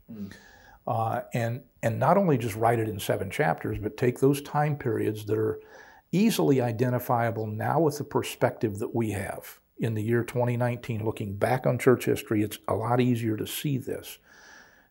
Uh, 0.86 1.20
and, 1.34 1.62
and 1.82 1.98
not 1.98 2.16
only 2.16 2.38
just 2.38 2.56
write 2.56 2.78
it 2.78 2.88
in 2.88 2.98
seven 2.98 3.30
chapters, 3.30 3.78
but 3.78 3.96
take 3.96 4.20
those 4.20 4.40
time 4.42 4.76
periods 4.76 5.26
that 5.26 5.36
are 5.36 5.60
easily 6.12 6.60
identifiable 6.60 7.46
now 7.46 7.78
with 7.78 7.98
the 7.98 8.04
perspective 8.04 8.78
that 8.78 8.94
we 8.94 9.10
have 9.10 9.58
in 9.78 9.94
the 9.94 10.02
year 10.02 10.24
2019, 10.24 11.04
looking 11.04 11.34
back 11.34 11.66
on 11.66 11.78
church 11.78 12.04
history, 12.04 12.42
it's 12.42 12.58
a 12.66 12.74
lot 12.74 13.00
easier 13.00 13.36
to 13.36 13.46
see 13.46 13.78
this. 13.78 14.18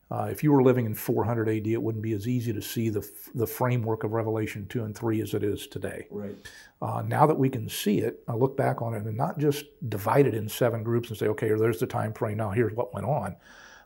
Uh, 0.09 0.29
if 0.31 0.41
you 0.41 0.51
were 0.51 0.63
living 0.63 0.85
in 0.85 0.93
400 0.93 1.49
AD, 1.49 1.67
it 1.67 1.81
wouldn't 1.81 2.01
be 2.01 2.13
as 2.13 2.27
easy 2.27 2.53
to 2.53 2.61
see 2.61 2.89
the, 2.89 3.07
the 3.35 3.45
framework 3.45 4.03
of 4.03 4.13
Revelation 4.13 4.65
2 4.69 4.83
and 4.85 4.95
3 4.95 5.21
as 5.21 5.33
it 5.33 5.43
is 5.43 5.67
today. 5.67 6.07
Right. 6.09 6.35
Uh, 6.81 7.03
now 7.05 7.25
that 7.25 7.37
we 7.37 7.49
can 7.49 7.67
see 7.67 7.99
it, 7.99 8.21
I 8.27 8.33
look 8.33 8.55
back 8.55 8.81
on 8.81 8.93
it 8.93 9.03
and 9.03 9.17
not 9.17 9.37
just 9.37 9.65
divide 9.89 10.25
it 10.25 10.33
in 10.33 10.47
seven 10.47 10.81
groups 10.81 11.09
and 11.09 11.17
say, 11.17 11.27
okay, 11.27 11.49
there's 11.49 11.79
the 11.79 11.87
time 11.87 12.13
frame, 12.13 12.37
now 12.37 12.51
here's 12.51 12.73
what 12.73 12.93
went 12.93 13.05
on, 13.05 13.35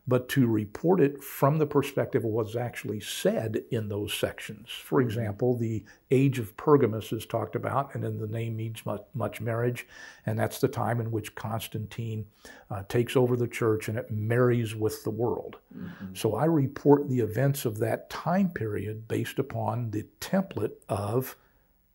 but 0.08 0.28
to 0.30 0.48
report 0.48 1.00
it 1.00 1.24
from 1.24 1.58
the 1.58 1.66
perspective 1.66 2.26
of 2.26 2.32
what's 2.32 2.56
actually 2.56 3.00
said 3.00 3.64
in 3.70 3.88
those 3.88 4.14
sections. 4.14 4.70
For 4.70 5.00
mm-hmm. 5.00 5.10
example, 5.10 5.56
the 5.56 5.86
age 6.10 6.40
of 6.40 6.58
Pergamus 6.58 7.14
is 7.14 7.26
talked 7.26 7.56
about, 7.56 7.94
and 7.94 8.04
then 8.04 8.18
the 8.18 8.28
name 8.28 8.56
means 8.56 8.86
much, 8.86 9.04
much 9.14 9.42
marriage, 9.42 9.88
and 10.26 10.38
that's 10.38 10.60
the 10.60 10.68
time 10.68 11.00
in 11.00 11.12
which 11.12 11.36
Constantine 11.36 12.26
uh, 12.70 12.84
takes 12.90 13.16
over 13.16 13.36
the 13.36 13.48
church 13.48 13.90
and 13.90 13.98
it 13.98 14.10
marries 14.10 14.76
with 14.76 15.04
the 15.04 15.12
world. 15.12 15.58
Mm-hmm. 15.78 16.16
So 16.16 16.36
I 16.36 16.46
report 16.46 17.08
the 17.08 17.20
events 17.20 17.66
of 17.66 17.78
that 17.80 18.10
time 18.10 18.50
period 18.50 19.08
based 19.08 19.38
upon 19.38 19.92
the 19.92 20.06
template 20.20 20.74
of 20.90 21.36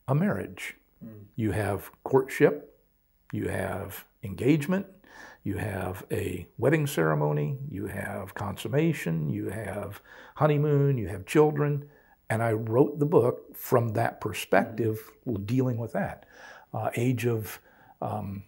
a 0.06 0.14
marriage. 0.14 0.76
Mm. 1.04 1.24
You 1.34 1.50
have 1.50 1.90
courtship, 2.04 2.72
you 3.32 3.48
have 3.48 4.04
engagement, 4.22 4.86
you 5.46 5.56
have 5.58 6.04
a 6.10 6.44
wedding 6.58 6.88
ceremony, 6.88 7.56
you 7.70 7.86
have 7.86 8.34
consummation, 8.34 9.30
you 9.30 9.48
have 9.48 10.00
honeymoon, 10.34 10.98
you 10.98 11.06
have 11.06 11.24
children. 11.24 11.88
And 12.28 12.42
I 12.42 12.50
wrote 12.50 12.98
the 12.98 13.06
book 13.06 13.56
from 13.56 13.90
that 13.90 14.20
perspective, 14.20 14.98
dealing 15.44 15.78
with 15.78 15.92
that. 15.92 16.26
Uh, 16.74 16.90
age 16.96 17.26
of 17.26 17.60
um, 18.02 18.42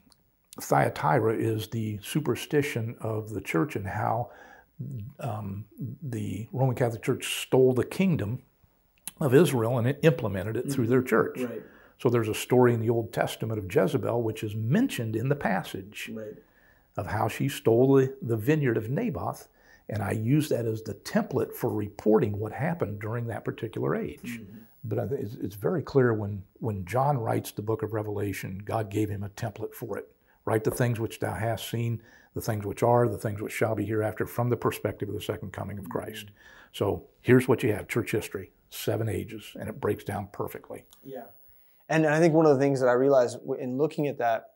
Thyatira 0.61 1.37
is 1.37 1.69
the 1.69 2.01
superstition 2.03 2.97
of 3.01 3.31
the 3.31 3.43
church 3.43 3.77
and 3.77 3.87
how 3.87 4.33
um, 5.21 5.67
the 6.03 6.49
Roman 6.53 6.75
Catholic 6.75 7.05
Church 7.05 7.43
stole 7.43 7.75
the 7.75 7.85
kingdom 7.85 8.43
of 9.21 9.37
Israel 9.37 9.79
and 9.79 9.87
it 9.87 10.01
implemented 10.03 10.57
it 10.57 10.73
through 10.73 10.89
their 10.89 11.03
church. 11.03 11.43
Right. 11.43 11.63
So 12.03 12.11
there's 12.11 12.29
a 12.29 12.35
story 12.35 12.75
in 12.75 12.81
the 12.81 12.91
Old 12.91 13.13
Testament 13.13 13.61
of 13.61 13.73
Jezebel, 13.73 14.21
which 14.21 14.43
is 14.43 14.57
mentioned 14.57 15.15
in 15.15 15.29
the 15.29 15.37
passage 15.37 16.11
Right. 16.13 16.35
Of 16.99 17.07
how 17.07 17.29
she 17.29 17.49
stole 17.49 17.95
the, 17.95 18.13
the 18.21 18.37
vineyard 18.37 18.77
of 18.77 18.91
Naboth. 18.91 19.47
And 19.89 20.03
I 20.03 20.11
use 20.11 20.49
that 20.49 20.67
as 20.67 20.83
the 20.83 20.95
template 20.95 21.55
for 21.55 21.71
reporting 21.73 22.37
what 22.37 22.53
happened 22.53 23.01
during 23.01 23.29
that 23.29 23.45
particular 23.45 23.95
age. 23.95 24.41
But 24.83 24.99
I 24.99 25.07
thi- 25.07 25.15
it's, 25.15 25.35
it's 25.37 25.55
very 25.55 25.83
clear 25.83 26.13
when, 26.13 26.43
when 26.55 26.85
John 26.85 27.17
writes 27.17 27.53
the 27.53 27.63
book 27.63 27.85
of 27.85 27.93
Revelation, 27.93 28.61
God 28.65 28.91
gave 28.91 29.09
him 29.09 29.23
a 29.23 29.29
template 29.29 29.73
for 29.73 29.97
it. 29.97 30.09
Write 30.45 30.65
the 30.65 30.73
things 30.73 30.99
which 30.99 31.21
thou 31.21 31.35
hast 31.35 31.71
seen, 31.71 32.03
the 32.35 32.41
things 32.41 32.67
which 32.67 32.83
are, 32.83 33.09
the 33.09 33.17
things 33.17 33.41
which 33.41 33.53
shall 33.53 33.77
be 33.77 33.85
hereafter, 33.85 34.27
from 34.27 34.51
the 34.51 34.57
perspective 34.57 35.09
of 35.09 35.15
the 35.15 35.21
second 35.21 35.53
coming 35.53 35.79
of 35.79 35.89
Christ. 35.89 36.27
So 36.73 37.07
here's 37.23 37.47
what 37.47 37.63
you 37.63 37.73
have 37.73 37.87
church 37.87 38.11
history, 38.11 38.51
seven 38.71 39.09
ages, 39.09 39.53
and 39.59 39.69
it 39.69 39.81
breaks 39.81 40.03
down 40.03 40.29
perfectly. 40.33 40.85
Yeah. 41.05 41.27
And 41.89 42.07
I 42.07 42.19
think 42.19 42.35
one 42.35 42.45
of 42.45 42.55
the 42.57 42.63
things 42.63 42.81
that 42.81 42.89
I 42.89 42.93
realized 42.93 43.39
in 43.59 43.79
looking 43.79 44.09
at 44.09 44.19
that 44.19 44.51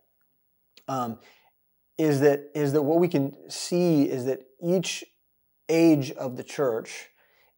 um, 0.89 1.21
is 2.03 2.21
that 2.21 2.51
is 2.55 2.73
that 2.73 2.83
what 2.83 2.99
we 2.99 3.09
can 3.09 3.37
see 3.49 4.03
is 4.03 4.25
that 4.25 4.41
each 4.63 5.05
age 5.69 6.11
of 6.13 6.37
the 6.37 6.43
church 6.43 7.09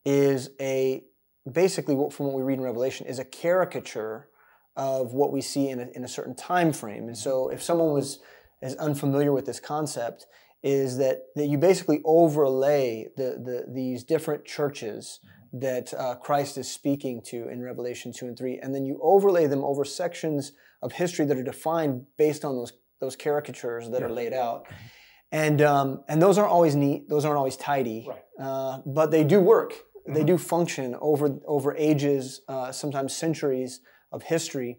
is 0.05 0.51
a 0.61 1.05
basically 1.51 1.95
what 1.95 2.13
from 2.13 2.27
what 2.27 2.35
we 2.35 2.43
read 2.43 2.59
in 2.59 2.65
Revelation 2.65 3.07
is 3.07 3.19
a 3.19 3.25
caricature 3.25 4.29
of 4.77 5.15
what 5.15 5.33
we 5.33 5.41
see 5.41 5.69
in 5.69 5.81
a, 5.81 5.87
in 5.95 6.05
a 6.05 6.09
certain 6.09 6.35
time 6.35 6.73
frame. 6.73 7.07
And 7.07 7.17
so 7.17 7.49
if 7.49 7.63
someone 7.63 7.93
was 7.93 8.21
is 8.63 8.75
unfamiliar 8.77 9.33
with 9.33 9.47
this 9.47 9.61
concept 9.61 10.27
is 10.63 10.97
that, 10.97 11.19
that 11.37 11.47
you 11.47 11.59
basically 11.59 12.01
overlay 12.05 13.09
the, 13.17 13.39
the, 13.45 13.67
these 13.69 14.03
different 14.03 14.45
churches 14.47 15.21
that 15.53 15.93
uh, 15.95 16.15
Christ 16.17 16.57
is 16.57 16.71
speaking 16.71 17.21
to 17.27 17.49
in 17.49 17.63
Revelation 17.63 18.13
2 18.13 18.27
and 18.27 18.37
3, 18.37 18.59
and 18.61 18.75
then 18.75 18.87
you 18.87 18.99
overlay 19.03 19.47
them 19.47 19.63
over 19.63 19.85
sections 19.85 20.53
of 20.83 20.93
history 20.93 21.27
that 21.27 21.37
are 21.37 21.45
defined 21.45 22.07
based 22.17 22.45
on 22.45 22.57
those, 22.57 22.73
those 23.05 23.17
caricatures 23.17 23.91
that 23.91 24.03
are 24.03 24.11
laid 24.11 24.33
out. 24.33 24.67
And, 25.31 25.61
um, 25.63 26.05
and 26.09 26.23
those 26.23 26.39
aren't 26.39 26.53
always 26.53 26.75
neat, 26.75 27.09
those 27.09 27.25
aren't 27.25 27.39
always 27.39 27.57
tidy, 27.57 28.07
Right. 28.09 28.25
uh, 28.39 28.79
but 28.87 29.11
they 29.11 29.25
do 29.25 29.41
work. 29.41 29.73
They 30.07 30.23
do 30.23 30.37
function 30.37 30.95
over, 31.01 31.39
over 31.47 31.75
ages, 31.77 32.43
uh, 32.47 32.71
sometimes 32.73 33.17
centuries 33.17 33.81
of 34.13 34.23
history. 34.23 34.79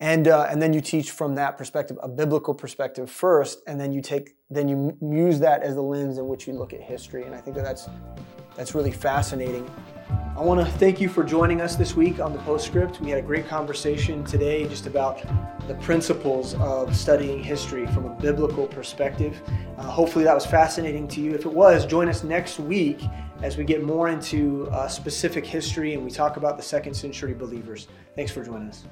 And, 0.00 0.26
uh, 0.26 0.46
and 0.50 0.62
then 0.62 0.72
you 0.72 0.80
teach 0.80 1.10
from 1.10 1.34
that 1.34 1.58
perspective, 1.58 1.98
a 2.02 2.08
biblical 2.08 2.54
perspective 2.54 3.10
first, 3.10 3.58
and 3.66 3.78
then 3.80 3.92
you 3.92 4.00
take, 4.00 4.36
then 4.48 4.66
you 4.68 4.96
m- 5.02 5.12
use 5.12 5.38
that 5.40 5.62
as 5.62 5.74
the 5.74 5.82
lens 5.82 6.16
in 6.18 6.28
which 6.28 6.46
you 6.46 6.54
look 6.54 6.72
at 6.72 6.80
history. 6.80 7.24
And 7.24 7.34
I 7.34 7.40
think 7.42 7.56
that 7.56 7.64
that's, 7.64 7.88
that's 8.56 8.74
really 8.74 8.92
fascinating. 8.92 9.68
I 10.38 10.42
want 10.42 10.60
to 10.60 10.72
thank 10.78 11.00
you 11.00 11.08
for 11.08 11.24
joining 11.24 11.60
us 11.60 11.74
this 11.74 11.96
week 11.96 12.20
on 12.20 12.32
the 12.32 12.38
Postscript. 12.38 13.00
We 13.00 13.10
had 13.10 13.18
a 13.18 13.26
great 13.26 13.48
conversation 13.48 14.22
today 14.22 14.68
just 14.68 14.86
about 14.86 15.20
the 15.66 15.74
principles 15.74 16.54
of 16.60 16.94
studying 16.94 17.42
history 17.42 17.88
from 17.88 18.06
a 18.06 18.10
biblical 18.10 18.68
perspective. 18.68 19.42
Uh, 19.76 19.82
hopefully, 19.82 20.24
that 20.24 20.36
was 20.36 20.46
fascinating 20.46 21.08
to 21.08 21.20
you. 21.20 21.34
If 21.34 21.44
it 21.44 21.52
was, 21.52 21.84
join 21.84 22.08
us 22.08 22.22
next 22.22 22.60
week 22.60 23.02
as 23.42 23.56
we 23.56 23.64
get 23.64 23.82
more 23.82 24.10
into 24.10 24.68
uh, 24.70 24.86
specific 24.86 25.44
history 25.44 25.94
and 25.94 26.04
we 26.04 26.10
talk 26.12 26.36
about 26.36 26.56
the 26.56 26.62
second 26.62 26.94
century 26.94 27.34
believers. 27.34 27.88
Thanks 28.14 28.30
for 28.30 28.44
joining 28.44 28.68
us. 28.68 28.84